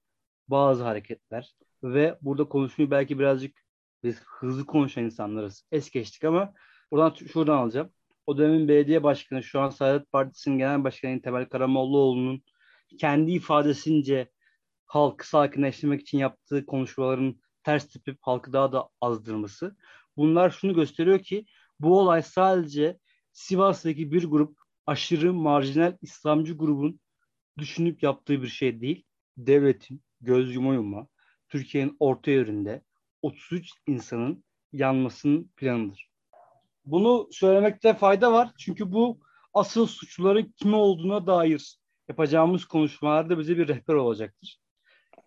bazı 0.49 0.85
hareketler 0.85 1.55
ve 1.83 2.19
burada 2.23 2.49
konuşmayı 2.49 2.91
belki 2.91 3.19
birazcık 3.19 3.57
biz 4.03 4.23
hızlı 4.25 4.67
konuşan 4.67 5.05
insanlarız. 5.05 5.67
Es 5.73 5.91
geçtik 5.91 6.25
ama 6.25 6.55
buradan 6.91 7.15
şuradan 7.15 7.57
alacağım. 7.57 7.91
O 8.27 8.39
dönemin 8.39 8.69
belediye 8.69 9.03
başkanı 9.03 9.43
şu 9.43 9.61
an 9.61 9.71
Saadet 9.71 10.13
Partisi'nin 10.13 10.59
genel 10.59 10.85
başkanı 10.85 11.23
Temel 11.23 11.49
Karamollaoğlu'nun 11.49 12.43
kendi 12.99 13.33
ifadesince 13.33 14.31
halkı 14.87 15.29
sakinleştirmek 15.29 16.01
için 16.01 16.19
yaptığı 16.19 16.67
konuşmaların 16.67 17.37
ters 17.65 17.89
tepip 17.89 18.19
halkı 18.21 18.53
daha 18.53 18.73
da 18.73 18.89
azdırması. 19.01 19.77
Bunlar 20.17 20.51
şunu 20.51 20.75
gösteriyor 20.75 21.19
ki 21.19 21.47
bu 21.81 22.01
olay 22.01 22.23
sadece 22.23 22.99
Sivas'taki 23.33 24.13
bir 24.13 24.25
grup 24.25 24.59
aşırı 24.87 25.33
marjinal 25.35 25.97
İslamcı 26.03 26.57
grubun 26.57 27.01
düşünüp 27.59 28.03
yaptığı 28.03 28.43
bir 28.43 28.49
şey 28.49 28.81
değil. 28.81 29.05
Devletin 29.37 30.03
göz 30.21 30.55
yuma 30.55 30.75
yuma 30.75 31.07
Türkiye'nin 31.49 31.97
orta 32.01 32.31
yerinde 32.31 32.83
33 33.23 33.71
insanın 33.87 34.45
yanmasının 34.73 35.51
planıdır. 35.57 36.11
Bunu 36.85 37.29
söylemekte 37.31 37.95
fayda 37.95 38.33
var. 38.33 38.51
Çünkü 38.59 38.93
bu 38.93 39.21
asıl 39.55 39.87
suçluların 39.87 40.55
kimi 40.57 40.77
olduğuna 40.77 41.27
dair 41.27 41.79
yapacağımız 42.09 42.65
konuşmalarda 42.65 43.39
bize 43.39 43.59
bir 43.59 43.69
rehber 43.69 43.95
olacaktır. 43.95 44.61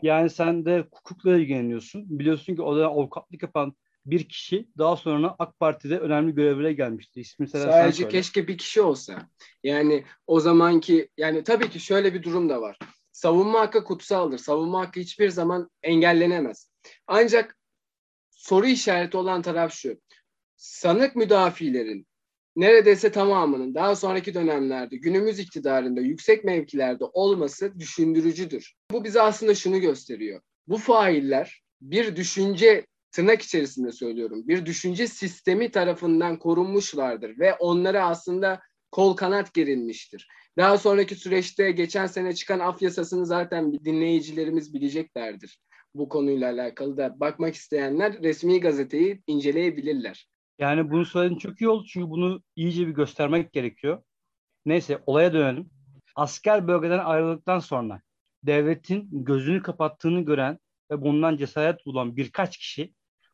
Yani 0.01 0.29
sen 0.29 0.65
de 0.65 0.79
hukukla 0.79 1.37
ilgileniyorsun. 1.37 2.19
Biliyorsun 2.19 2.55
ki 2.55 2.61
o 2.61 2.77
da 2.77 2.87
avukatlık 2.87 3.43
yapan 3.43 3.75
bir 4.11 4.29
kişi 4.29 4.67
daha 4.77 4.95
sonra 4.95 5.35
AK 5.39 5.59
Parti'de 5.59 5.99
önemli 5.99 6.35
görevlere 6.35 6.73
gelmişti. 6.73 7.21
İsmi 7.21 7.47
Sadece 7.47 8.07
keşke 8.07 8.47
bir 8.47 8.57
kişi 8.57 8.81
olsa. 8.81 9.29
Yani 9.63 10.03
o 10.27 10.39
zamanki 10.39 11.09
yani 11.17 11.43
tabii 11.43 11.69
ki 11.69 11.79
şöyle 11.79 12.13
bir 12.13 12.23
durum 12.23 12.49
da 12.49 12.61
var. 12.61 12.79
Savunma 13.11 13.59
hakkı 13.59 13.83
kutsaldır. 13.83 14.37
Savunma 14.37 14.79
hakkı 14.79 14.99
hiçbir 14.99 15.29
zaman 15.29 15.69
engellenemez. 15.83 16.69
Ancak 17.07 17.57
soru 18.29 18.67
işareti 18.67 19.17
olan 19.17 19.41
taraf 19.41 19.73
şu. 19.73 20.01
Sanık 20.55 21.15
müdafilerin 21.15 22.07
neredeyse 22.55 23.11
tamamının 23.11 23.75
daha 23.75 23.95
sonraki 23.95 24.33
dönemlerde 24.33 24.97
günümüz 24.97 25.39
iktidarında 25.39 26.01
yüksek 26.01 26.43
mevkilerde 26.43 27.05
olması 27.05 27.79
düşündürücüdür. 27.79 28.75
Bu 28.91 29.03
bize 29.03 29.21
aslında 29.21 29.55
şunu 29.55 29.79
gösteriyor. 29.79 30.41
Bu 30.67 30.77
failler 30.77 31.63
bir 31.81 32.15
düşünce 32.15 32.85
tırnak 33.11 33.41
içerisinde 33.41 33.91
söylüyorum 33.91 34.47
bir 34.47 34.65
düşünce 34.65 35.07
sistemi 35.07 35.71
tarafından 35.71 36.39
korunmuşlardır 36.39 37.39
ve 37.39 37.53
onlara 37.53 38.07
aslında 38.07 38.61
kol 38.91 39.15
kanat 39.15 39.53
gerilmiştir. 39.53 40.27
Daha 40.57 40.77
sonraki 40.77 41.15
süreçte 41.15 41.71
geçen 41.71 42.05
sene 42.05 42.35
çıkan 42.35 42.59
af 42.59 42.81
yasasını 42.81 43.25
zaten 43.25 43.73
dinleyicilerimiz 43.73 44.73
bileceklerdir. 44.73 45.59
Bu 45.95 46.09
konuyla 46.09 46.51
alakalı 46.51 46.97
da 46.97 47.19
bakmak 47.19 47.55
isteyenler 47.55 48.23
resmi 48.23 48.59
gazeteyi 48.59 49.21
inceleyebilirler. 49.27 50.27
Yani 50.59 50.91
bunu 50.91 51.05
söylediğin 51.05 51.39
çok 51.39 51.61
iyi 51.61 51.69
oldu 51.69 51.85
çünkü 51.87 52.09
bunu 52.09 52.41
iyice 52.55 52.87
bir 52.87 52.91
göstermek 52.91 53.53
gerekiyor. 53.53 54.03
Neyse 54.65 55.03
olaya 55.05 55.33
dönelim. 55.33 55.69
Asker 56.15 56.67
bölgeden 56.67 56.99
ayrıldıktan 56.99 57.59
sonra 57.59 58.01
devletin 58.43 59.09
gözünü 59.11 59.61
kapattığını 59.61 60.21
gören 60.21 60.59
ve 60.91 61.01
bundan 61.01 61.37
cesaret 61.37 61.85
bulan 61.85 62.17
birkaç 62.17 62.57
kişi 62.57 62.93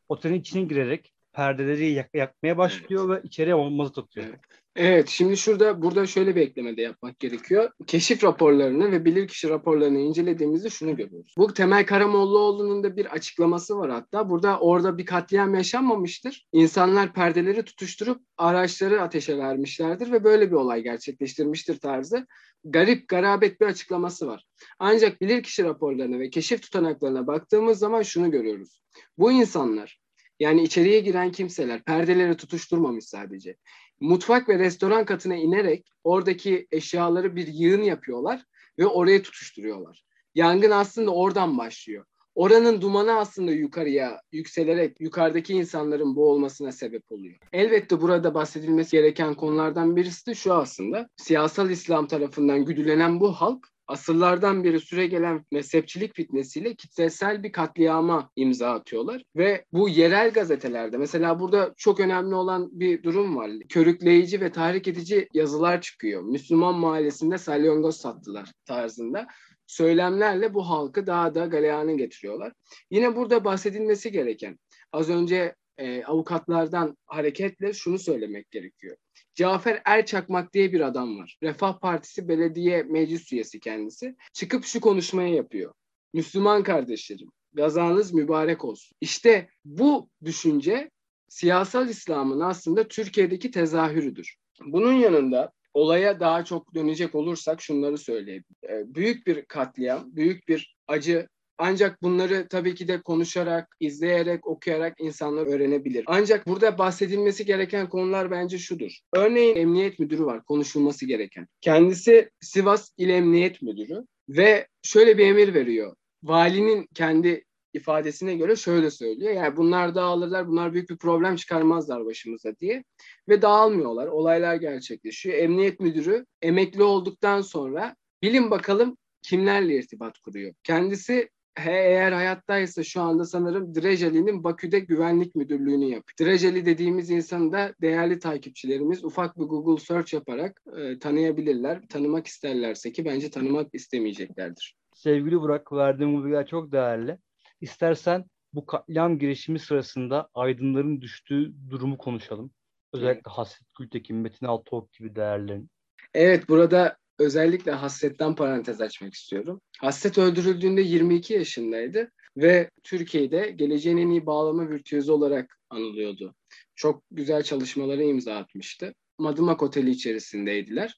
otelin 0.10 0.33
içine 0.33 0.63
girerek 0.63 1.13
perdeleri 1.33 1.91
yak- 1.91 2.15
yakmaya 2.15 2.57
başlıyor 2.57 3.10
evet. 3.10 3.24
ve 3.24 3.27
içeriye 3.27 3.55
olmazı 3.55 3.93
tutuyor. 3.93 4.27
Evet. 4.29 4.39
Evet, 4.75 5.09
şimdi 5.09 5.37
şurada 5.37 5.81
burada 5.81 6.05
şöyle 6.05 6.35
bir 6.35 6.41
ekleme 6.41 6.77
de 6.77 6.81
yapmak 6.81 7.19
gerekiyor. 7.19 7.71
Keşif 7.87 8.23
raporlarını 8.23 8.91
ve 8.91 9.05
bilirkişi 9.05 9.49
raporlarını 9.49 9.99
incelediğimizde 9.99 10.69
şunu 10.69 10.95
görüyoruz. 10.95 11.33
Bu 11.37 11.53
Temel 11.53 11.85
Karamollaoğlu'nun 11.85 12.83
da 12.83 12.97
bir 12.97 13.05
açıklaması 13.05 13.77
var 13.77 13.91
hatta. 13.91 14.29
Burada 14.29 14.59
orada 14.59 14.97
bir 14.97 15.05
katliam 15.05 15.55
yaşanmamıştır. 15.55 16.47
İnsanlar 16.53 17.13
perdeleri 17.13 17.63
tutuşturup 17.63 18.21
araçları 18.37 19.01
ateşe 19.01 19.37
vermişlerdir 19.37 20.11
ve 20.11 20.23
böyle 20.23 20.51
bir 20.51 20.55
olay 20.55 20.83
gerçekleştirmiştir 20.83 21.79
tarzı. 21.79 22.27
Garip, 22.63 23.07
garabet 23.07 23.61
bir 23.61 23.65
açıklaması 23.65 24.27
var. 24.27 24.45
Ancak 24.79 25.21
bilirkişi 25.21 25.63
raporlarına 25.63 26.19
ve 26.19 26.29
keşif 26.29 26.61
tutanaklarına 26.61 27.27
baktığımız 27.27 27.79
zaman 27.79 28.01
şunu 28.01 28.31
görüyoruz. 28.31 28.81
Bu 29.17 29.31
insanlar 29.31 30.03
yani 30.39 30.63
içeriye 30.63 30.99
giren 30.99 31.31
kimseler 31.31 31.83
perdeleri 31.83 32.37
tutuşturmamış 32.37 33.05
sadece 33.05 33.55
mutfak 34.03 34.50
ve 34.50 34.60
restoran 34.60 35.05
katına 35.05 35.36
inerek 35.36 35.86
oradaki 36.03 36.67
eşyaları 36.72 37.36
bir 37.36 37.48
yığın 37.48 37.81
yapıyorlar 37.81 38.45
ve 38.79 38.88
oraya 38.88 39.22
tutuşturuyorlar. 39.22 40.03
Yangın 40.36 40.72
aslında 40.72 41.12
oradan 41.12 41.57
başlıyor. 41.57 42.05
Oranın 42.36 42.81
dumanı 42.81 43.19
aslında 43.19 43.51
yukarıya 43.51 44.22
yükselerek 44.31 45.01
yukarıdaki 45.01 45.53
insanların 45.53 46.15
boğulmasına 46.15 46.72
sebep 46.72 47.12
oluyor. 47.12 47.36
Elbette 47.53 48.01
burada 48.01 48.33
bahsedilmesi 48.33 48.91
gereken 48.91 49.33
konulardan 49.33 49.95
birisi 49.95 50.27
de 50.27 50.36
şu 50.36 50.53
aslında. 50.53 51.10
Siyasal 51.17 51.69
İslam 51.69 52.07
tarafından 52.07 52.65
güdülenen 52.65 53.19
bu 53.19 53.31
halk 53.31 53.72
asırlardan 53.87 54.63
beri 54.63 54.79
süre 54.79 55.07
gelen 55.07 55.45
mezhepçilik 55.51 56.15
fitnesiyle 56.15 56.75
kitlesel 56.75 57.43
bir 57.43 57.51
katliama 57.51 58.29
imza 58.35 58.71
atıyorlar. 58.71 59.23
Ve 59.35 59.65
bu 59.73 59.89
yerel 59.89 60.31
gazetelerde 60.31 60.97
mesela 60.97 61.39
burada 61.39 61.73
çok 61.77 61.99
önemli 61.99 62.35
olan 62.35 62.69
bir 62.71 63.03
durum 63.03 63.35
var. 63.35 63.51
Körükleyici 63.69 64.41
ve 64.41 64.51
tahrik 64.51 64.87
edici 64.87 65.27
yazılar 65.33 65.81
çıkıyor. 65.81 66.21
Müslüman 66.21 66.75
mahallesinde 66.75 67.37
salyongoz 67.37 67.97
sattılar 67.97 68.51
tarzında 68.65 69.27
söylemlerle 69.67 70.53
bu 70.53 70.69
halkı 70.69 71.07
daha 71.07 71.35
da 71.35 71.45
galeyana 71.45 71.91
getiriyorlar. 71.91 72.53
Yine 72.91 73.15
burada 73.15 73.45
bahsedilmesi 73.45 74.11
gereken 74.11 74.59
az 74.91 75.09
önce 75.09 75.55
e, 75.77 76.03
avukatlardan 76.03 76.97
hareketle 77.05 77.73
şunu 77.73 77.99
söylemek 77.99 78.51
gerekiyor. 78.51 78.97
Cafer 79.35 79.81
Erçakmak 79.85 80.53
diye 80.53 80.73
bir 80.73 80.81
adam 80.81 81.17
var. 81.19 81.37
Refah 81.43 81.79
Partisi 81.79 82.27
belediye 82.27 82.83
meclis 82.83 83.33
üyesi 83.33 83.59
kendisi. 83.59 84.15
Çıkıp 84.33 84.65
şu 84.65 84.81
konuşmayı 84.81 85.33
yapıyor. 85.33 85.73
Müslüman 86.13 86.63
kardeşlerim, 86.63 87.29
gazanız 87.53 88.13
mübarek 88.13 88.65
olsun. 88.65 88.97
İşte 89.01 89.49
bu 89.65 90.09
düşünce 90.23 90.91
siyasal 91.27 91.89
İslam'ın 91.89 92.39
aslında 92.39 92.87
Türkiye'deki 92.87 93.51
tezahürüdür. 93.51 94.35
Bunun 94.65 94.93
yanında 94.93 95.51
olaya 95.73 96.19
daha 96.19 96.45
çok 96.45 96.75
dönecek 96.75 97.15
olursak 97.15 97.61
şunları 97.61 97.97
söyleyeyim. 97.97 98.43
E, 98.69 98.95
büyük 98.95 99.27
bir 99.27 99.45
katliam, 99.45 100.15
büyük 100.15 100.47
bir 100.47 100.75
acı 100.88 101.27
ancak 101.63 102.04
bunları 102.04 102.47
tabii 102.47 102.76
ki 102.76 102.88
de 102.88 103.02
konuşarak, 103.02 103.76
izleyerek, 103.80 104.47
okuyarak 104.47 104.93
insanlar 104.99 105.47
öğrenebilir. 105.47 106.04
Ancak 106.08 106.47
burada 106.47 106.78
bahsedilmesi 106.78 107.45
gereken 107.45 107.89
konular 107.89 108.32
bence 108.32 108.58
şudur. 108.58 108.91
Örneğin 109.13 109.56
emniyet 109.56 109.99
müdürü 109.99 110.26
var 110.26 110.43
konuşulması 110.43 111.06
gereken. 111.06 111.47
Kendisi 111.62 112.30
Sivas 112.41 112.89
İl 112.97 113.10
Emniyet 113.10 113.62
Müdürü 113.62 114.06
ve 114.30 114.67
şöyle 114.82 115.17
bir 115.17 115.28
emir 115.28 115.54
veriyor. 115.54 115.95
Valinin 116.23 116.88
kendi 116.95 117.43
ifadesine 117.73 118.36
göre 118.36 118.56
şöyle 118.56 118.91
söylüyor. 118.91 119.34
Yani 119.34 119.58
bunlar 119.58 119.95
dağılırlar, 119.95 120.47
bunlar 120.47 120.73
büyük 120.73 120.89
bir 120.89 120.97
problem 120.97 121.36
çıkarmazlar 121.36 122.06
başımıza 122.06 122.56
diye. 122.60 122.84
Ve 123.30 123.41
dağılmıyorlar. 123.41 124.08
Olaylar 124.08 124.56
gerçekleşiyor. 124.56 125.38
Emniyet 125.38 125.80
müdürü 125.80 126.26
emekli 126.41 126.84
olduktan 126.84 127.41
sonra 127.41 127.95
bilin 128.21 128.52
bakalım 128.52 128.97
kimlerle 129.21 129.76
irtibat 129.76 130.19
kuruyor. 130.19 130.54
Kendisi 130.63 131.30
He, 131.55 131.71
eğer 131.71 132.11
hayattaysa 132.11 132.83
şu 132.83 133.01
anda 133.01 133.25
sanırım 133.25 133.75
Drejeli'nin 133.75 134.43
Bakü'de 134.43 134.79
güvenlik 134.79 135.35
müdürlüğünü 135.35 135.85
yapıyor. 135.85 136.03
Drejeli 136.21 136.65
dediğimiz 136.65 137.09
insanı 137.09 137.51
da 137.51 137.73
değerli 137.81 138.19
takipçilerimiz 138.19 139.03
ufak 139.03 139.39
bir 139.39 139.43
Google 139.43 139.83
search 139.83 140.13
yaparak 140.13 140.61
e, 140.77 140.99
tanıyabilirler. 140.99 141.87
Tanımak 141.89 142.27
isterlerse 142.27 142.91
ki 142.91 143.05
bence 143.05 143.29
tanımak 143.29 143.75
istemeyeceklerdir. 143.75 144.75
Sevgili 144.93 145.41
Burak 145.41 145.71
verdiğin 145.71 146.17
bu 146.17 146.23
bilgiler 146.23 146.47
çok 146.47 146.71
değerli. 146.71 147.17
İstersen 147.61 148.25
bu 148.53 148.65
katliam 148.65 149.19
girişimi 149.19 149.59
sırasında 149.59 150.29
aydınların 150.33 151.01
düştüğü 151.01 151.53
durumu 151.69 151.97
konuşalım. 151.97 152.51
Özellikle. 152.93 153.31
Hasret 153.31 153.67
Gültekin, 153.79 154.17
Metin 154.17 154.45
Altıok 154.45 154.93
gibi 154.93 155.15
değerlerin. 155.15 155.69
Evet 156.13 156.49
burada 156.49 156.97
özellikle 157.19 157.71
Hasret'ten 157.71 158.36
parantez 158.36 158.82
açmak 158.82 159.13
istiyorum. 159.13 159.62
Hasret 159.82 160.17
öldürüldüğünde 160.17 160.82
22 160.82 161.34
yaşındaydı 161.34 162.12
ve 162.38 162.69
Türkiye'de 162.84 163.52
geleceğin 163.52 163.97
en 163.97 164.10
iyi 164.10 164.26
bağlama 164.26 164.69
virtüözü 164.69 165.12
olarak 165.12 165.60
anılıyordu. 165.69 166.36
Çok 166.76 167.04
güzel 167.12 167.43
çalışmaları 167.43 168.04
imza 168.04 168.36
atmıştı. 168.36 168.93
Madımak 169.19 169.63
Oteli 169.63 169.89
içerisindeydiler. 169.89 170.95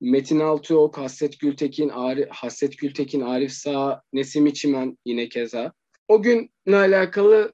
Metin 0.00 0.40
Altıok, 0.40 0.98
Hasret 0.98 1.40
Gültekin, 1.40 1.88
Arif, 1.88 2.28
Hasret 2.30 2.78
Gültekin, 2.78 3.20
Arif 3.20 3.52
Sağ, 3.52 4.02
Nesim 4.12 4.46
İçimen 4.46 4.98
yine 5.04 5.28
keza. 5.28 5.72
O 6.08 6.22
günle 6.22 6.76
alakalı 6.76 7.52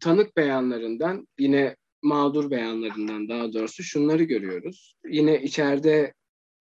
tanık 0.00 0.36
beyanlarından 0.36 1.28
yine 1.38 1.76
mağdur 2.02 2.50
beyanlarından 2.50 3.28
daha 3.28 3.52
doğrusu 3.52 3.82
şunları 3.82 4.22
görüyoruz. 4.22 4.96
Yine 5.08 5.42
içeride 5.42 6.14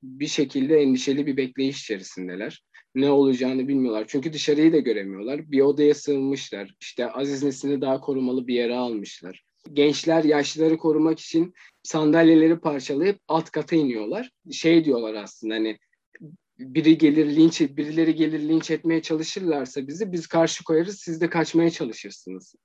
bir 0.04 0.28
şekilde 0.28 0.78
endişeli 0.78 1.26
bir 1.26 1.38
bekleyiş 1.38 1.82
içerisindeler. 1.82 2.64
Ne 2.96 3.12
olacağını 3.12 3.68
bilmiyorlar. 3.68 4.06
Çünkü 4.08 4.34
dışarıyı 4.34 4.74
da 4.74 4.80
göremiyorlar. 4.80 5.52
Bir 5.52 5.62
odaya 5.62 5.94
sığınmışlar. 5.94 6.76
İşte 6.82 7.12
Aziz 7.12 7.44
Nesin'i 7.44 7.82
daha 7.82 8.00
korumalı 8.00 8.48
bir 8.48 8.54
yere 8.54 8.76
almışlar. 8.76 9.44
Gençler 9.74 10.24
yaşlıları 10.24 10.78
korumak 10.78 11.20
için 11.20 11.54
sandalyeleri 11.84 12.60
parçalayıp 12.60 13.20
alt 13.28 13.52
kata 13.52 13.76
iniyorlar. 13.76 14.32
Şey 14.52 14.86
diyorlar 14.86 15.14
aslında 15.14 15.54
hani 15.54 15.78
biri 16.60 16.98
gelir 16.98 17.36
linç 17.36 17.62
birileri 17.62 18.16
gelir 18.16 18.40
linç 18.40 18.72
etmeye 18.72 19.02
çalışırlarsa 19.02 19.88
bizi 19.88 20.12
biz 20.12 20.28
karşı 20.28 20.64
koyarız 20.64 21.00
siz 21.00 21.22
de 21.22 21.30
kaçmaya 21.30 21.70
çalışırsınız. 21.70 22.56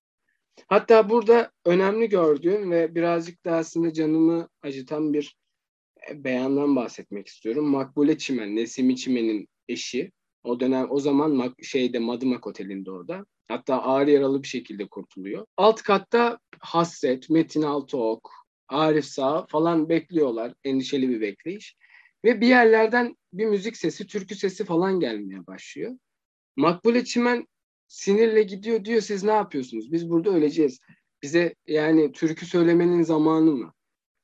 Hatta 0.67 1.11
burada 1.11 1.51
önemli 1.65 2.09
gördüğüm 2.09 2.71
ve 2.71 2.95
birazcık 2.95 3.45
da 3.45 3.57
aslında 3.57 3.93
canımı 3.93 4.49
acıtan 4.63 5.13
bir 5.13 5.37
beyandan 6.15 6.77
bahsetmek 6.77 7.27
istiyorum. 7.27 7.69
Makbule 7.69 8.19
Çimen, 8.19 8.57
Nesim 8.57 8.95
Çimen'in 8.95 9.49
eşi. 9.69 10.13
O 10.45 10.61
dönem 10.61 10.87
o 10.91 11.01
zaman 11.01 11.55
şeyde 11.63 11.99
Madımak 11.99 12.47
Oteli'nde 12.47 12.91
orada. 12.91 13.27
Hatta 13.49 13.83
ağır 13.83 14.07
yaralı 14.07 14.43
bir 14.43 14.49
şekilde 14.49 14.89
kurtuluyor. 14.89 15.47
Alt 15.57 15.83
katta 15.83 16.39
Hasret, 16.61 17.31
Metin 17.31 17.63
Altıok, 17.63 18.31
Arif 18.69 19.05
Sağ 19.05 19.47
falan 19.47 19.89
bekliyorlar. 19.89 20.55
Endişeli 20.65 21.09
bir 21.09 21.21
bekleyiş. 21.21 21.77
Ve 22.25 22.41
bir 22.41 22.47
yerlerden 22.47 23.17
bir 23.33 23.47
müzik 23.47 23.77
sesi, 23.77 24.07
türkü 24.07 24.35
sesi 24.35 24.65
falan 24.65 25.01
gelmeye 25.01 25.47
başlıyor. 25.47 25.99
Makbule 26.57 27.05
Çimen 27.05 27.47
sinirle 27.89 28.43
gidiyor 28.43 28.85
diyor 28.85 29.01
siz 29.01 29.25
ne 29.25 29.31
yapıyorsunuz? 29.31 29.93
Biz 29.93 30.11
burada 30.11 30.31
öleceğiz. 30.31 30.81
Bize 31.23 31.55
yani 31.67 32.13
türkü 32.13 32.47
söylemenin 32.47 33.03
zamanı 33.03 33.53
mı? 33.53 33.73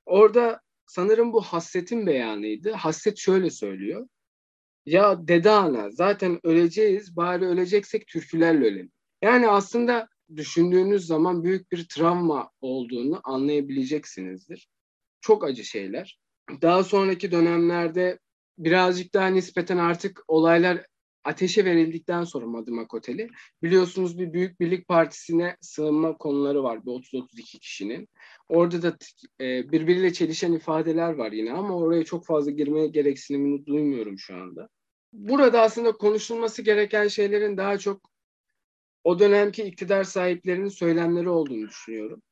Orada 0.06 0.60
sanırım 0.86 1.32
bu 1.32 1.40
hasretin 1.40 2.06
beyanıydı. 2.06 2.72
Hasret 2.72 3.18
şöyle 3.18 3.50
söylüyor. 3.50 4.08
Ya 4.86 5.28
dede 5.28 5.50
ana 5.50 5.90
zaten 5.90 6.40
öleceğiz 6.46 7.16
bari 7.16 7.44
öleceksek 7.44 8.06
türkülerle 8.06 8.66
ölelim. 8.66 8.92
Yani 9.22 9.48
aslında 9.48 10.08
düşündüğünüz 10.36 11.06
zaman 11.06 11.44
büyük 11.44 11.72
bir 11.72 11.88
travma 11.88 12.50
olduğunu 12.60 13.20
anlayabileceksinizdir. 13.24 14.68
Çok 15.20 15.44
acı 15.44 15.64
şeyler. 15.64 16.20
Daha 16.62 16.84
sonraki 16.84 17.32
dönemlerde 17.32 18.18
birazcık 18.58 19.14
daha 19.14 19.26
nispeten 19.26 19.78
artık 19.78 20.22
olaylar 20.28 20.86
ateşe 21.24 21.64
verildikten 21.64 22.24
sonra 22.24 22.46
Madımak 22.46 22.94
Oteli 22.94 23.28
biliyorsunuz 23.62 24.18
bir 24.18 24.32
Büyük 24.32 24.60
Birlik 24.60 24.88
Partisi'ne 24.88 25.56
sığınma 25.60 26.16
konuları 26.16 26.62
var 26.62 26.86
bir 26.86 26.90
30-32 26.90 27.58
kişinin. 27.58 28.08
Orada 28.48 28.82
da 28.82 28.96
e, 29.40 29.72
birbiriyle 29.72 30.12
çelişen 30.12 30.52
ifadeler 30.52 31.12
var 31.12 31.32
yine 31.32 31.52
ama 31.52 31.76
oraya 31.76 32.04
çok 32.04 32.26
fazla 32.26 32.50
girmeye 32.50 32.86
gereksinimini 32.86 33.66
duymuyorum 33.66 34.18
şu 34.18 34.34
anda. 34.34 34.68
Burada 35.12 35.60
aslında 35.60 35.92
konuşulması 35.92 36.62
gereken 36.62 37.08
şeylerin 37.08 37.56
daha 37.56 37.78
çok 37.78 38.10
o 39.04 39.18
dönemki 39.18 39.62
iktidar 39.62 40.04
sahiplerinin 40.04 40.68
söylemleri 40.68 41.28
olduğunu 41.28 41.68
düşünüyorum. 41.68 42.22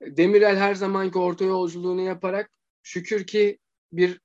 Demirel 0.00 0.56
her 0.56 0.74
zamanki 0.74 1.18
orta 1.18 1.44
yolculuğunu 1.44 2.00
yaparak 2.00 2.50
şükür 2.82 3.26
ki 3.26 3.58
bir 3.92 4.20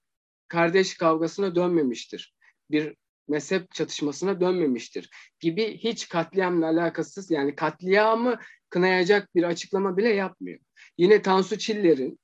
kardeş 0.48 0.98
kavgasına 0.98 1.56
dönmemiştir. 1.56 2.36
Bir 2.72 2.96
mezhep 3.30 3.72
çatışmasına 3.72 4.42
dönmemiştir 4.42 5.10
gibi 5.40 5.78
hiç 5.78 6.10
katliamla 6.10 6.68
alakasız 6.68 7.32
yani 7.32 7.56
katliamı 7.56 8.40
kınayacak 8.70 9.36
bir 9.36 9.44
açıklama 9.44 9.98
bile 9.98 10.10
yapmıyor. 10.10 10.60
Yine 10.98 11.22
Tansu 11.22 11.58
Çiller'in 11.58 12.20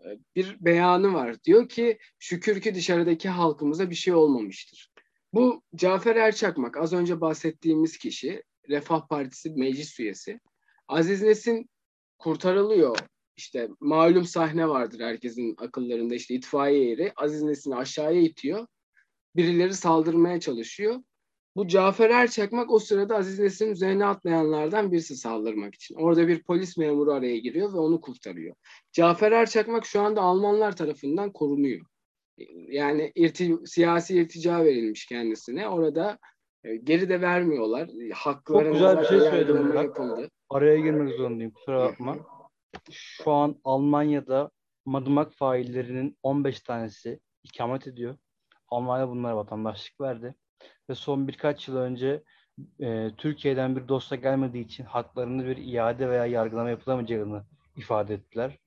e, 0.00 0.08
bir 0.36 0.56
beyanı 0.60 1.14
var. 1.14 1.44
Diyor 1.44 1.68
ki 1.68 1.98
şükür 2.18 2.60
ki 2.60 2.74
dışarıdaki 2.74 3.28
halkımıza 3.28 3.90
bir 3.90 3.94
şey 3.94 4.14
olmamıştır. 4.14 4.92
Bu 5.32 5.62
Cafer 5.74 6.16
Erçakmak 6.16 6.76
az 6.76 6.92
önce 6.92 7.20
bahsettiğimiz 7.20 7.98
kişi 7.98 8.42
Refah 8.68 9.08
Partisi 9.08 9.50
meclis 9.50 10.00
üyesi. 10.00 10.40
Aziz 10.88 11.22
Nesin 11.22 11.70
kurtarılıyor. 12.18 12.98
İşte 13.36 13.68
malum 13.80 14.24
sahne 14.24 14.68
vardır 14.68 15.00
herkesin 15.00 15.54
akıllarında 15.58 16.14
işte 16.14 16.34
itfaiye 16.34 16.88
yeri 16.88 17.12
Aziz 17.16 17.42
Nesin'i 17.42 17.76
aşağıya 17.76 18.20
itiyor. 18.20 18.66
Birileri 19.36 19.74
saldırmaya 19.74 20.40
çalışıyor. 20.40 20.96
Bu 21.56 21.68
Cafer 21.68 22.10
Erçakmak 22.10 22.70
o 22.70 22.78
sırada 22.78 23.16
Aziz 23.16 23.38
Nesin'in 23.38 23.70
üzerine 23.70 24.06
atlayanlardan 24.06 24.92
birisi 24.92 25.16
saldırmak 25.16 25.74
için. 25.74 25.94
Orada 25.94 26.28
bir 26.28 26.42
polis 26.42 26.76
memuru 26.76 27.12
araya 27.12 27.38
giriyor 27.38 27.72
ve 27.72 27.78
onu 27.78 28.00
kurtarıyor. 28.00 28.54
Cafer 28.92 29.32
Erçakmak 29.32 29.86
şu 29.86 30.00
anda 30.00 30.20
Almanlar 30.22 30.76
tarafından 30.76 31.32
korunuyor. 31.32 31.86
Yani 32.68 33.12
irti, 33.14 33.56
siyasi 33.64 34.20
irtica 34.20 34.64
verilmiş 34.64 35.06
kendisine. 35.06 35.68
Orada 35.68 36.18
e, 36.64 36.76
geri 36.76 37.08
de 37.08 37.20
vermiyorlar. 37.20 37.88
Hakları 38.14 38.64
Çok 38.64 38.72
güzel 38.72 39.00
bir 39.00 39.06
şey 39.06 39.20
söyledim. 39.20 39.76
Yapıldı. 39.76 40.30
Araya 40.50 40.76
girmek 40.76 41.14
zorundayım 41.14 41.52
kusura 41.52 41.84
bakma. 41.84 42.18
Şu 42.90 43.30
an 43.30 43.60
Almanya'da 43.64 44.50
madımak 44.84 45.32
faillerinin 45.32 46.16
15 46.22 46.60
tanesi 46.60 47.20
ikamet 47.42 47.86
ediyor. 47.86 48.16
Almanya 48.72 49.08
bunlara 49.08 49.36
vatandaşlık 49.36 50.00
verdi. 50.00 50.34
Ve 50.90 50.94
son 50.94 51.28
birkaç 51.28 51.68
yıl 51.68 51.76
önce 51.76 52.22
e, 52.80 53.10
Türkiye'den 53.16 53.76
bir 53.76 53.88
dosya 53.88 54.18
gelmediği 54.18 54.64
için 54.64 54.84
haklarını 54.84 55.46
bir 55.46 55.56
iade 55.56 56.10
veya 56.10 56.26
yargılama 56.26 56.70
yapılamayacağını 56.70 57.44
ifade 57.76 58.14
ettiler. 58.14 58.58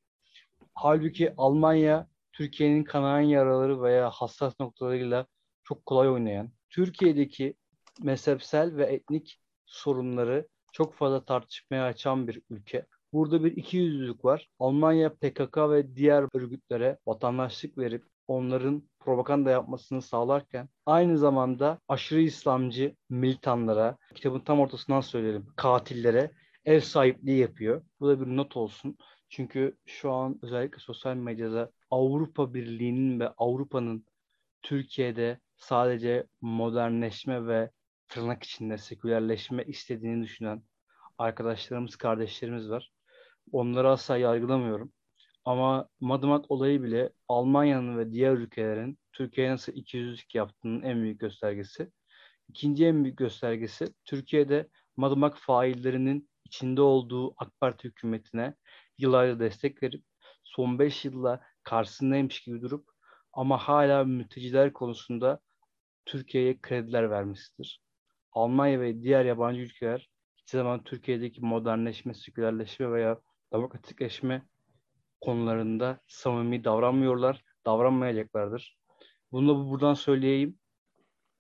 Halbuki 0.74 1.34
Almanya 1.38 2.08
Türkiye'nin 2.34 2.84
kanayan 2.84 3.30
yaraları 3.30 3.82
veya 3.82 4.10
hassas 4.10 4.60
noktalarıyla 4.60 5.26
çok 5.64 5.86
kolay 5.86 6.10
oynayan, 6.10 6.52
Türkiye'deki 6.70 7.56
mezhepsel 8.02 8.76
ve 8.76 8.84
etnik 8.84 9.40
sorunları 9.66 10.48
çok 10.74 10.94
fazla 10.96 11.26
tartışmaya 11.26 11.86
açan 11.86 12.28
bir 12.28 12.42
ülke. 12.50 12.86
Burada 13.14 13.44
bir 13.44 13.58
ikiyüzlülük 13.58 14.26
var. 14.26 14.50
Almanya 14.60 15.14
PKK 15.14 15.58
ve 15.58 15.96
diğer 15.96 16.26
örgütlere 16.34 17.00
vatandaşlık 17.08 17.78
verip 17.78 18.06
onların 18.28 18.84
propaganda 19.00 19.52
yapmasını 19.52 20.02
sağlarken 20.02 20.70
aynı 20.86 21.18
zamanda 21.18 21.80
aşırı 21.88 22.22
İslamcı 22.22 22.96
militanlara, 23.10 23.98
kitabın 24.16 24.40
tam 24.40 24.60
ortasından 24.60 25.02
söyleyelim, 25.02 25.48
katillere 25.56 26.32
ev 26.66 26.80
sahipliği 26.80 27.40
yapıyor. 27.40 27.82
Bu 28.00 28.08
da 28.08 28.22
bir 28.22 28.38
not 28.38 28.58
olsun. 28.58 28.98
Çünkü 29.30 29.78
şu 29.86 30.12
an 30.12 30.40
özellikle 30.42 30.80
sosyal 30.80 31.16
medyada 31.16 31.72
Avrupa 31.92 32.54
Birliği'nin 32.54 33.20
ve 33.20 33.30
Avrupa'nın 33.30 34.06
Türkiye'de 34.62 35.40
sadece 35.58 36.28
modernleşme 36.42 37.48
ve 37.48 37.72
tırnak 38.08 38.44
içinde 38.44 38.78
sekülerleşme 38.78 39.64
istediğini 39.64 40.24
düşünen 40.24 40.64
arkadaşlarımız, 41.18 41.96
kardeşlerimiz 41.96 42.70
var. 42.70 42.92
Onları 43.52 43.90
asla 43.90 44.18
yargılamıyorum. 44.18 44.92
Ama 45.46 45.90
Madımak 46.00 46.52
olayı 46.52 46.84
bile 46.84 47.10
Almanya'nın 47.28 47.98
ve 47.98 48.12
diğer 48.12 48.34
ülkelerin 48.34 49.00
Türkiye'ye 49.14 49.54
nasıl 49.54 49.74
200'lük 49.74 50.38
yaptığının 50.38 50.82
en 50.82 51.02
büyük 51.02 51.20
göstergesi. 51.20 51.92
İkinci 52.50 52.86
en 52.86 53.04
büyük 53.04 53.18
göstergesi 53.18 53.94
Türkiye'de 54.06 54.70
Madımak 54.98 55.38
faillerinin 55.38 56.30
içinde 56.46 56.82
olduğu 56.82 57.34
AK 57.38 57.60
Parti 57.60 57.88
hükümetine 57.88 58.56
yıllarca 58.98 59.40
destek 59.40 59.84
verip 59.84 60.04
son 60.44 60.80
5 60.80 61.06
yılda 61.06 61.42
karşısındaymış 61.64 62.42
gibi 62.42 62.62
durup 62.62 62.90
ama 63.34 63.58
hala 63.58 64.04
mülteciler 64.04 64.74
konusunda 64.74 65.40
Türkiye'ye 66.06 66.62
krediler 66.62 67.10
vermesidir. 67.10 67.82
Almanya 68.32 68.82
ve 68.82 69.02
diğer 69.02 69.26
yabancı 69.26 69.62
ülkeler 69.62 70.10
hiçbir 70.38 70.58
zaman 70.58 70.84
Türkiye'deki 70.84 71.42
modernleşme, 71.42 72.14
sekülerleşme 72.14 72.92
veya 72.92 73.22
demokratikleşme 73.54 74.46
konularında 75.26 76.00
samimi 76.08 76.64
davranmıyorlar, 76.64 77.44
davranmayacaklardır. 77.66 78.78
Bunu 79.32 79.50
da 79.50 79.70
buradan 79.70 79.94
söyleyeyim 79.94 80.60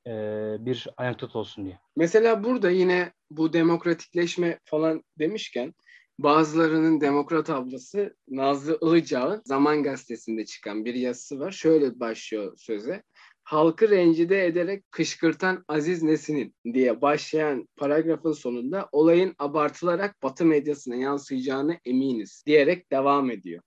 ee, 0.07 0.55
bir 0.59 0.87
anekdot 0.97 1.35
olsun 1.35 1.65
diye. 1.65 1.79
Mesela 1.95 2.43
burada 2.43 2.69
yine 2.69 3.13
bu 3.31 3.53
demokratikleşme 3.53 4.59
falan 4.65 5.03
demişken 5.19 5.73
bazılarının 6.19 7.01
demokrat 7.01 7.49
ablası 7.49 8.15
Nazlı 8.27 8.79
Ilıcağ'ın 8.81 9.41
Zaman 9.45 9.83
Gazetesi'nde 9.83 10.45
çıkan 10.45 10.85
bir 10.85 10.93
yazısı 10.93 11.39
var. 11.39 11.51
Şöyle 11.51 11.99
başlıyor 11.99 12.53
söze 12.57 13.03
halkı 13.45 13.89
rencide 13.89 14.45
ederek 14.45 14.91
kışkırtan 14.91 15.65
Aziz 15.67 16.03
Nesin'in 16.03 16.55
diye 16.73 17.01
başlayan 17.01 17.67
paragrafın 17.75 18.31
sonunda 18.31 18.89
olayın 18.91 19.35
abartılarak 19.39 20.23
Batı 20.23 20.45
medyasına 20.45 20.95
yansıyacağını 20.95 21.79
eminiz 21.85 22.43
diyerek 22.45 22.91
devam 22.91 23.31
ediyor. 23.31 23.61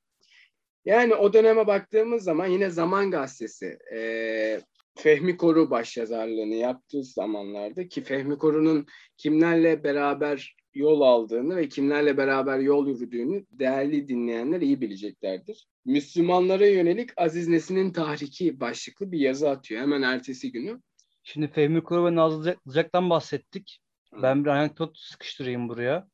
Yani 0.84 1.14
o 1.14 1.32
döneme 1.32 1.66
baktığımız 1.66 2.24
zaman 2.24 2.46
yine 2.46 2.70
Zaman 2.70 3.10
Gazetesi 3.10 3.78
e, 3.94 4.60
Fehmi 4.94 5.36
Koru 5.36 5.70
başyazarlığını 5.70 6.54
yaptığı 6.54 7.04
zamanlarda 7.04 7.88
ki 7.88 8.02
Fehmi 8.02 8.38
Koru'nun 8.38 8.86
kimlerle 9.16 9.84
beraber 9.84 10.56
yol 10.74 11.00
aldığını 11.00 11.56
ve 11.56 11.68
kimlerle 11.68 12.16
beraber 12.16 12.58
yol 12.58 12.88
yürüdüğünü 12.88 13.46
değerli 13.50 14.08
dinleyenler 14.08 14.60
iyi 14.60 14.80
bileceklerdir. 14.80 15.68
Müslümanlara 15.84 16.66
yönelik 16.66 17.10
Aziz 17.16 17.48
Nesin'in 17.48 17.92
tahriki 17.92 18.60
başlıklı 18.60 19.12
bir 19.12 19.18
yazı 19.18 19.50
atıyor 19.50 19.80
hemen 19.80 20.02
ertesi 20.02 20.52
günü. 20.52 20.80
Şimdi 21.22 21.48
Fehmi 21.48 21.84
Kuru 21.84 22.06
ve 22.06 22.14
Nazlı 22.14 22.56
Sıcak'tan 22.66 23.10
bahsettik. 23.10 23.80
Ben 24.22 24.44
bir 24.44 24.50
anekdot 24.50 24.98
sıkıştırayım 24.98 25.68
buraya. 25.68 26.08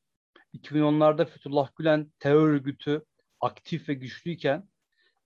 2010'larda 0.55 1.27
Fethullah 1.27 1.69
Gülen 1.77 2.13
terör 2.19 2.49
örgütü 2.49 3.03
aktif 3.45 3.89
ve 3.89 3.95
güçlüyken 3.95 4.69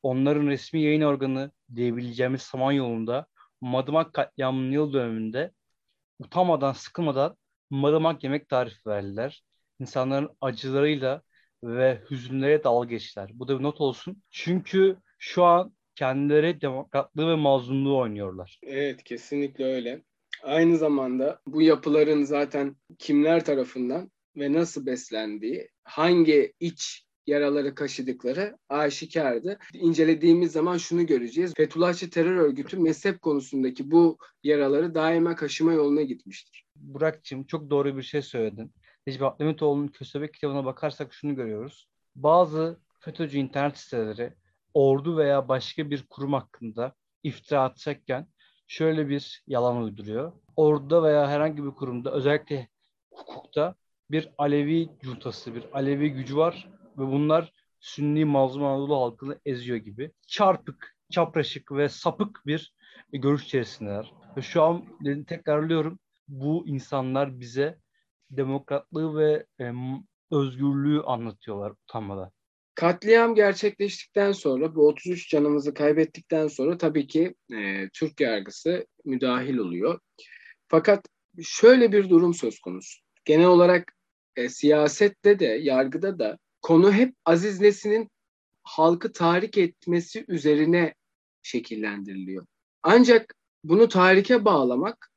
onların 0.02 0.46
resmi 0.46 0.82
yayın 0.82 1.02
organı 1.02 1.50
diyebileceğimiz 1.74 2.42
Samanyolu'nda 2.42 3.26
Madımak 3.60 4.14
katliamının 4.14 4.70
yıl 4.70 4.92
dönümünde 4.92 5.52
utanmadan, 6.18 6.72
sıkılmadan 6.72 7.36
madımak 7.70 8.24
yemek 8.24 8.48
tarifi 8.48 8.86
verdiler. 8.86 9.44
İnsanların 9.80 10.30
acılarıyla 10.40 11.22
ve 11.64 12.02
hüzünlere 12.10 12.64
dalga 12.64 12.88
geçtiler. 12.88 13.30
Bu 13.34 13.48
da 13.48 13.58
bir 13.58 13.62
not 13.62 13.80
olsun. 13.80 14.22
Çünkü 14.30 14.96
şu 15.18 15.44
an 15.44 15.76
kendileri 15.94 16.60
demokratlığı 16.60 17.28
ve 17.30 17.34
mazlumluğu 17.34 17.98
oynuyorlar. 17.98 18.60
Evet 18.62 19.04
kesinlikle 19.04 19.64
öyle. 19.64 20.02
Aynı 20.42 20.76
zamanda 20.76 21.40
bu 21.46 21.62
yapıların 21.62 22.22
zaten 22.22 22.76
kimler 22.98 23.44
tarafından 23.44 24.10
ve 24.36 24.52
nasıl 24.52 24.86
beslendiği, 24.86 25.68
hangi 25.84 26.52
iç 26.60 27.07
yaraları 27.28 27.74
kaşıdıkları 27.74 28.58
aşikardı. 28.68 29.58
İncelediğimiz 29.72 30.52
zaman 30.52 30.76
şunu 30.76 31.06
göreceğiz. 31.06 31.54
Fethullahçı 31.54 32.10
terör 32.10 32.36
örgütü 32.36 32.76
mezhep 32.76 33.22
konusundaki 33.22 33.90
bu 33.90 34.18
yaraları 34.42 34.94
daima 34.94 35.34
kaşıma 35.34 35.72
yoluna 35.72 36.02
gitmiştir. 36.02 36.64
Burak'cığım 36.76 37.44
çok 37.44 37.70
doğru 37.70 37.96
bir 37.96 38.02
şey 38.02 38.22
söyledin. 38.22 38.72
Necip 39.06 39.22
Abdülhamitoğlu'nun 39.22 39.88
Köstebek 39.88 40.34
kitabına 40.34 40.64
bakarsak 40.64 41.14
şunu 41.14 41.34
görüyoruz. 41.34 41.88
Bazı 42.16 42.78
FETÖ'cü 43.00 43.38
internet 43.38 43.78
siteleri 43.78 44.32
ordu 44.74 45.16
veya 45.16 45.48
başka 45.48 45.90
bir 45.90 46.06
kurum 46.10 46.32
hakkında 46.32 46.94
iftira 47.22 47.62
atacakken 47.62 48.26
şöyle 48.66 49.08
bir 49.08 49.42
yalan 49.46 49.82
uyduruyor. 49.82 50.32
Orduda 50.56 51.02
veya 51.02 51.28
herhangi 51.28 51.64
bir 51.64 51.70
kurumda 51.70 52.12
özellikle 52.12 52.68
hukukta 53.10 53.74
bir 54.10 54.30
Alevi 54.38 54.88
cuntası, 55.02 55.54
bir 55.54 55.64
Alevi 55.72 56.12
gücü 56.12 56.36
var 56.36 56.68
ve 56.98 57.06
bunlar 57.06 57.52
Sünni 57.80 58.24
mazlum 58.24 58.64
Anadolu 58.64 58.96
halkını 58.96 59.40
eziyor 59.44 59.76
gibi. 59.76 60.10
Çarpık, 60.26 60.96
çapraşık 61.10 61.72
ve 61.72 61.88
sapık 61.88 62.42
bir 62.46 62.74
görüş 63.12 63.44
içerisindeler. 63.44 64.12
Ve 64.36 64.42
şu 64.42 64.62
an 64.62 64.84
tekrarlıyorum 65.24 65.98
bu 66.28 66.66
insanlar 66.66 67.40
bize 67.40 67.78
demokratlığı 68.30 69.16
ve 69.16 69.46
e, 69.60 69.72
özgürlüğü 70.30 71.02
anlatıyorlar 71.02 71.70
utanmadan. 71.70 72.30
Katliam 72.74 73.34
gerçekleştikten 73.34 74.32
sonra 74.32 74.74
bu 74.74 74.86
33 74.86 75.30
canımızı 75.30 75.74
kaybettikten 75.74 76.48
sonra 76.48 76.78
tabii 76.78 77.06
ki 77.06 77.34
e, 77.54 77.88
Türk 77.88 78.20
yargısı 78.20 78.86
müdahil 79.04 79.56
oluyor. 79.56 80.00
Fakat 80.68 81.06
şöyle 81.42 81.92
bir 81.92 82.10
durum 82.10 82.34
söz 82.34 82.60
konusu. 82.60 83.00
Genel 83.24 83.46
olarak 83.46 83.92
e, 84.36 84.48
siyasette 84.48 85.38
de 85.38 85.44
yargıda 85.44 86.18
da 86.18 86.38
konu 86.62 86.92
hep 86.92 87.14
Aziz 87.24 87.60
Nesin'in 87.60 88.10
halkı 88.62 89.12
tahrik 89.12 89.58
etmesi 89.58 90.24
üzerine 90.28 90.94
şekillendiriliyor. 91.42 92.46
Ancak 92.82 93.34
bunu 93.64 93.88
tarike 93.88 94.44
bağlamak 94.44 95.10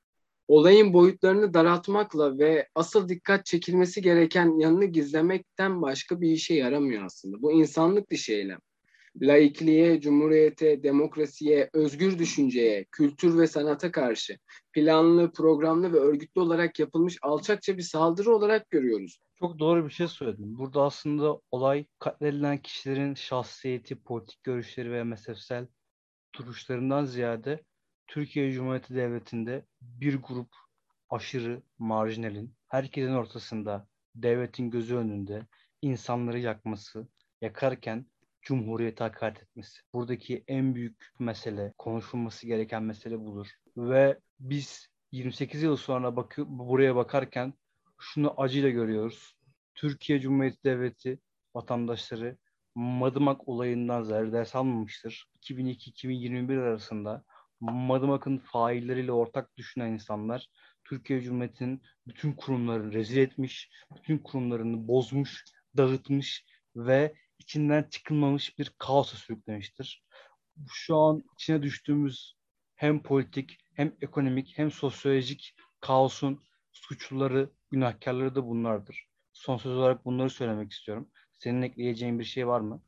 olayın 0.48 0.94
boyutlarını 0.94 1.54
daraltmakla 1.54 2.40
ve 2.40 2.68
asıl 2.76 3.10
dikkat 3.10 3.46
çekilmesi 3.46 4.02
gereken 4.02 4.60
yanını 4.60 4.86
gizlemekten 4.86 5.82
başka 5.82 6.22
bir 6.22 6.32
işe 6.32 6.54
yaramıyor 6.54 7.06
aslında. 7.06 7.42
Bu 7.42 7.52
insanlık 7.52 8.12
dışı 8.12 8.34
eylem. 8.34 8.60
Laikliğe, 9.22 10.02
cumhuriyete, 10.02 10.84
demokrasiye, 10.84 11.70
özgür 11.74 12.20
düşünceye, 12.20 12.86
kültür 12.92 13.38
ve 13.38 13.48
sanata 13.48 13.92
karşı 13.92 14.38
planlı, 14.74 15.32
programlı 15.32 15.94
ve 15.94 15.98
örgütlü 15.98 16.42
olarak 16.42 16.80
yapılmış 16.80 17.18
alçakça 17.22 17.78
bir 17.78 17.84
saldırı 17.84 18.36
olarak 18.36 18.70
görüyoruz. 18.70 19.20
Çok 19.42 19.60
doğru 19.60 19.86
bir 19.86 19.90
şey 19.90 20.08
söyledin. 20.08 20.58
Burada 20.58 20.84
aslında 20.84 21.42
olay 21.52 21.86
katledilen 22.00 22.58
kişilerin 22.58 23.14
şahsiyeti, 23.14 24.04
politik 24.04 24.44
görüşleri 24.44 24.92
ve 24.92 25.04
mezhepsel 25.04 25.68
duruşlarından 26.36 27.06
ziyade 27.06 27.64
Türkiye 28.08 28.52
Cumhuriyeti 28.52 28.96
Devleti'nde 28.96 29.66
bir 29.82 30.22
grup 30.22 30.56
aşırı 31.10 31.64
marjinalin 31.78 32.56
herkesin 32.68 33.14
ortasında 33.14 33.88
devletin 34.16 34.70
gözü 34.70 34.96
önünde 34.96 35.48
insanları 35.82 36.40
yakması, 36.40 37.08
yakarken 37.42 38.06
Cumhuriyete 38.42 39.04
hakaret 39.04 39.44
etmesi. 39.44 39.82
Buradaki 39.94 40.44
en 40.48 40.76
büyük 40.76 41.12
mesele, 41.20 41.74
konuşulması 41.78 42.48
gereken 42.48 42.84
mesele 42.84 43.20
budur. 43.20 43.48
Ve 43.78 44.20
biz 44.40 44.88
28 45.12 45.64
yıl 45.64 45.78
sonra 45.78 46.16
bakı, 46.16 46.46
buraya 46.48 46.96
bakarken 46.96 47.54
şunu 48.02 48.34
acıyla 48.42 48.70
görüyoruz. 48.70 49.36
Türkiye 49.76 50.20
Cumhuriyeti 50.20 50.64
Devleti 50.64 51.20
vatandaşları 51.56 52.38
Madımak 52.76 53.48
olayından 53.48 54.32
ders 54.32 54.56
almamıştır. 54.56 55.26
2002-2021 55.42 56.60
arasında 56.60 57.24
Madımak'ın 57.60 58.38
failleriyle 58.38 59.12
ortak 59.12 59.58
düşünen 59.58 59.92
insanlar 59.92 60.48
Türkiye 60.84 61.22
Cumhuriyeti'nin 61.22 61.82
bütün 62.08 62.34
kurumlarını 62.34 62.94
rezil 62.94 63.18
etmiş, 63.18 63.70
bütün 63.96 64.18
kurumlarını 64.18 64.88
bozmuş, 64.88 65.46
dağıtmış 65.78 66.46
ve 66.76 67.14
içinden 67.40 67.84
çıkılmamış 67.84 68.60
bir 68.60 68.74
kaosa 68.78 69.18
sürüklemiştir. 69.18 70.04
Şu 70.70 70.98
an 70.98 71.24
içine 71.34 71.64
düştüğümüz 71.64 72.36
hem 72.76 73.04
politik 73.04 73.58
hem 73.74 73.96
ekonomik 74.02 74.58
hem 74.58 74.72
sosyolojik 74.72 75.56
kaosun 75.80 76.42
suçluları, 76.72 77.50
günahkarları 77.72 78.36
da 78.36 78.48
bunlardır. 78.48 79.08
Son 79.34 79.58
söz 79.58 79.78
olarak 79.78 80.06
bunları 80.06 80.30
söylemek 80.30 80.72
istiyorum. 80.72 81.10
Senin 81.38 81.62
ekleyeceğin 81.62 82.20
bir 82.20 82.24
şey 82.24 82.48
var 82.48 82.60
mı? 82.60 82.84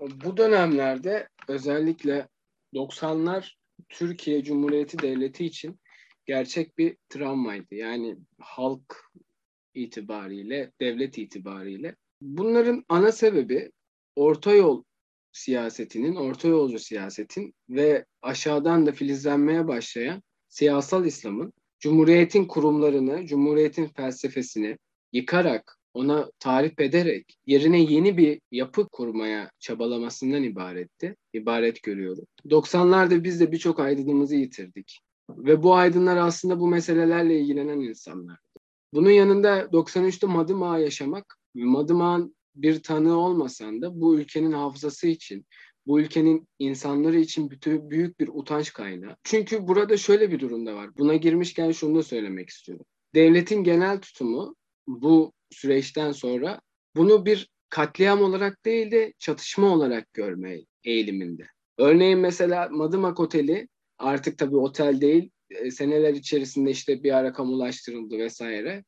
Bu 0.00 0.36
dönemlerde 0.36 1.28
özellikle 1.48 2.28
90'lar 2.74 3.52
Türkiye 3.88 4.44
Cumhuriyeti 4.44 4.98
Devleti 4.98 5.44
için 5.44 5.80
gerçek 6.26 6.78
bir 6.78 6.96
travmaydı. 7.08 7.74
Yani 7.74 8.16
halk 8.40 9.10
itibariyle, 9.74 10.72
devlet 10.80 11.18
itibariyle. 11.18 11.96
Bunların 12.20 12.84
ana 12.88 13.12
sebebi 13.12 13.72
orta 14.16 14.54
yol 14.54 14.84
siyasetinin, 15.32 16.16
orta 16.16 16.48
yolcu 16.48 16.78
siyasetin 16.78 17.54
ve 17.68 18.04
aşağıdan 18.22 18.86
da 18.86 18.92
filizlenmeye 18.92 19.68
başlayan 19.68 20.22
siyasal 20.48 21.06
İslam'ın 21.06 21.52
Cumhuriyetin 21.84 22.44
kurumlarını, 22.44 23.26
Cumhuriyetin 23.26 23.86
felsefesini 23.86 24.78
yıkarak, 25.12 25.78
ona 25.94 26.30
tarif 26.38 26.80
ederek 26.80 27.38
yerine 27.46 27.82
yeni 27.82 28.16
bir 28.16 28.40
yapı 28.50 28.88
kurmaya 28.88 29.50
çabalamasından 29.58 30.42
ibaretti. 30.42 31.16
İbaret 31.32 31.82
görüyorum. 31.82 32.24
90'larda 32.46 33.24
biz 33.24 33.40
de 33.40 33.52
birçok 33.52 33.80
aydınımızı 33.80 34.36
yitirdik. 34.36 35.00
Ve 35.30 35.62
bu 35.62 35.74
aydınlar 35.74 36.16
aslında 36.16 36.60
bu 36.60 36.68
meselelerle 36.68 37.40
ilgilenen 37.40 37.80
insanlar. 37.80 38.38
Bunun 38.94 39.10
yanında 39.10 39.60
93'te 39.60 40.26
Madımağa 40.26 40.78
yaşamak, 40.78 41.38
Madımak'ın 41.54 42.36
bir 42.54 42.82
tanığı 42.82 43.18
olmasan 43.18 43.82
da 43.82 44.00
bu 44.00 44.18
ülkenin 44.18 44.52
hafızası 44.52 45.06
için, 45.08 45.46
bu 45.86 46.00
ülkenin 46.00 46.48
insanları 46.58 47.18
için 47.18 47.50
bütün 47.50 47.90
büyük 47.90 48.20
bir 48.20 48.28
utanç 48.32 48.72
kaynağı. 48.72 49.16
Çünkü 49.24 49.68
burada 49.68 49.96
şöyle 49.96 50.30
bir 50.30 50.40
durumda 50.40 50.74
var. 50.74 50.96
Buna 50.98 51.16
girmişken 51.16 51.72
şunu 51.72 51.98
da 51.98 52.02
söylemek 52.02 52.48
istiyorum. 52.48 52.86
Devletin 53.14 53.64
genel 53.64 54.00
tutumu 54.00 54.56
bu 54.86 55.32
süreçten 55.50 56.12
sonra 56.12 56.60
bunu 56.96 57.26
bir 57.26 57.50
katliam 57.68 58.22
olarak 58.22 58.64
değil 58.64 58.90
de 58.90 59.12
çatışma 59.18 59.74
olarak 59.74 60.12
görme 60.12 60.60
eğiliminde. 60.84 61.46
Örneğin 61.78 62.18
mesela 62.18 62.68
Madımak 62.68 63.20
Oteli 63.20 63.68
artık 63.98 64.38
tabii 64.38 64.56
otel 64.56 65.00
değil 65.00 65.30
e, 65.50 65.70
seneler 65.70 66.14
içerisinde 66.14 66.70
işte 66.70 67.02
bir 67.02 67.12
ara 67.16 67.32
kamulaştırıldı 67.32 68.18
vesaire. 68.18 68.84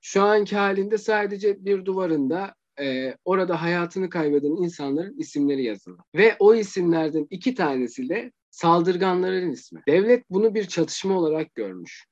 Şu 0.00 0.22
anki 0.22 0.56
halinde 0.56 0.98
sadece 0.98 1.64
bir 1.64 1.84
duvarında 1.84 2.54
e, 2.80 3.16
orada 3.24 3.62
hayatını 3.62 4.10
kaybeden 4.10 4.62
insanların 4.62 5.18
isimleri 5.18 5.64
yazılı. 5.64 5.96
Ve 6.14 6.36
o 6.38 6.54
isimlerden 6.54 7.26
iki 7.30 7.54
tanesi 7.54 8.08
de 8.08 8.32
saldırganların 8.50 9.50
ismi. 9.50 9.82
Devlet 9.88 10.30
bunu 10.30 10.54
bir 10.54 10.64
çatışma 10.64 11.18
olarak 11.18 11.54
görmüş. 11.54 12.06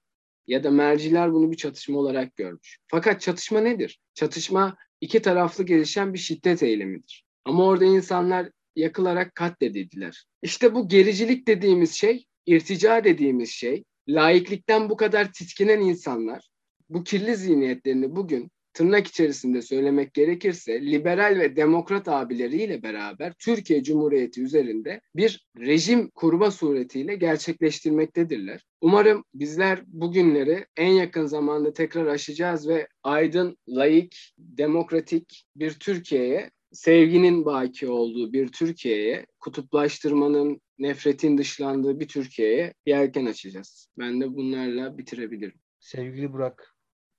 Ya 0.46 0.64
da 0.64 0.70
merciler 0.70 1.32
bunu 1.32 1.50
bir 1.50 1.56
çatışma 1.56 1.98
olarak 1.98 2.36
görmüş. 2.36 2.78
Fakat 2.86 3.20
çatışma 3.20 3.60
nedir? 3.60 4.00
Çatışma 4.14 4.76
iki 5.00 5.22
taraflı 5.22 5.64
gelişen 5.64 6.14
bir 6.14 6.18
şiddet 6.18 6.62
eylemidir. 6.62 7.24
Ama 7.44 7.64
orada 7.64 7.84
insanlar 7.84 8.50
yakılarak 8.76 9.34
katledildiler. 9.34 10.24
İşte 10.42 10.74
bu 10.74 10.88
gericilik 10.88 11.46
dediğimiz 11.46 11.92
şey, 11.92 12.26
irtica 12.46 13.04
dediğimiz 13.04 13.50
şey, 13.50 13.84
laiklikten 14.08 14.90
bu 14.90 14.96
kadar 14.96 15.32
titkinen 15.32 15.80
insanlar 15.80 16.48
bu 16.88 17.04
kirli 17.04 17.36
zihniyetlerini 17.36 18.16
bugün 18.16 18.50
tırnak 18.78 19.06
içerisinde 19.06 19.62
söylemek 19.62 20.14
gerekirse 20.14 20.82
liberal 20.82 21.38
ve 21.38 21.56
demokrat 21.56 22.08
abileriyle 22.08 22.82
beraber 22.82 23.32
Türkiye 23.38 23.82
Cumhuriyeti 23.82 24.42
üzerinde 24.42 25.00
bir 25.16 25.48
rejim 25.58 26.10
kurma 26.10 26.50
suretiyle 26.50 27.16
gerçekleştirmektedirler. 27.16 28.66
Umarım 28.80 29.24
bizler 29.34 29.82
bugünleri 29.86 30.66
en 30.76 30.92
yakın 30.92 31.26
zamanda 31.26 31.72
tekrar 31.72 32.06
aşacağız 32.06 32.68
ve 32.68 32.88
aydın, 33.02 33.56
laik, 33.68 34.34
demokratik 34.38 35.46
bir 35.56 35.70
Türkiye'ye 35.70 36.50
sevginin 36.72 37.44
baki 37.44 37.88
olduğu 37.88 38.32
bir 38.32 38.48
Türkiye'ye, 38.48 39.26
kutuplaştırmanın, 39.40 40.60
nefretin 40.78 41.38
dışlandığı 41.38 42.00
bir 42.00 42.08
Türkiye'ye 42.08 42.74
yelken 42.86 43.26
açacağız. 43.26 43.88
Ben 43.98 44.20
de 44.20 44.34
bunlarla 44.34 44.98
bitirebilirim. 44.98 45.60
Sevgili 45.80 46.32
Burak, 46.32 46.74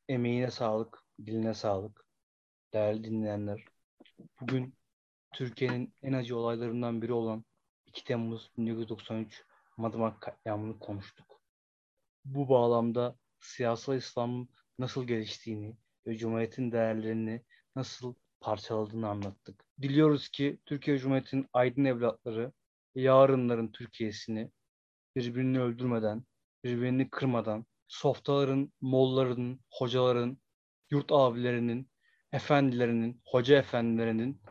emeğine 0.10 0.52
sağlık 0.52 1.09
diline 1.25 1.53
sağlık. 1.53 2.05
Değerli 2.73 3.03
dinleyenler, 3.03 3.65
bugün 4.41 4.75
Türkiye'nin 5.34 5.93
en 6.01 6.13
acı 6.13 6.38
olaylarından 6.38 7.01
biri 7.01 7.13
olan 7.13 7.45
2 7.86 8.03
Temmuz 8.03 8.51
1993 8.58 9.43
Madımak 9.77 10.21
katliamını 10.21 10.79
konuştuk. 10.79 11.41
Bu 12.25 12.49
bağlamda 12.49 13.15
siyasal 13.39 13.97
İslam'ın 13.97 14.49
nasıl 14.79 15.08
geliştiğini 15.08 15.77
ve 16.08 16.17
Cumhuriyet'in 16.17 16.71
değerlerini 16.71 17.43
nasıl 17.75 18.13
parçaladığını 18.39 19.10
anlattık. 19.10 19.65
Diliyoruz 19.82 20.29
ki 20.29 20.60
Türkiye 20.65 20.97
Cumhuriyeti'nin 20.97 21.47
aydın 21.53 21.86
evlatları 21.86 22.51
yarınların 22.95 23.71
Türkiye'sini 23.71 24.51
birbirini 25.15 25.62
öldürmeden, 25.62 26.23
birbirini 26.63 27.10
kırmadan, 27.10 27.65
softaların, 27.88 28.71
molların, 28.82 29.60
hocaların, 29.69 30.38
yurt 30.91 31.12
abilerinin, 31.12 31.89
efendilerinin, 32.32 33.21
hoca 33.25 33.58
efendilerinin 33.58 34.41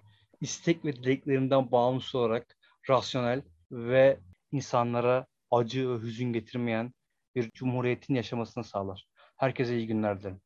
istek 0.41 0.85
ve 0.85 0.93
dileklerinden 0.93 1.73
bağımsız 1.73 2.15
olarak 2.15 2.57
rasyonel 2.91 3.43
ve 3.71 4.21
insanlara 4.53 5.27
acı 5.51 5.91
ve 5.91 6.03
hüzün 6.03 6.33
getirmeyen 6.33 6.93
bir 7.35 7.51
cumhuriyetin 7.51 8.15
yaşamasını 8.15 8.65
sağlar. 8.65 9.09
Herkese 9.37 9.77
iyi 9.77 9.87
günler 9.87 10.21
dilerim. 10.21 10.41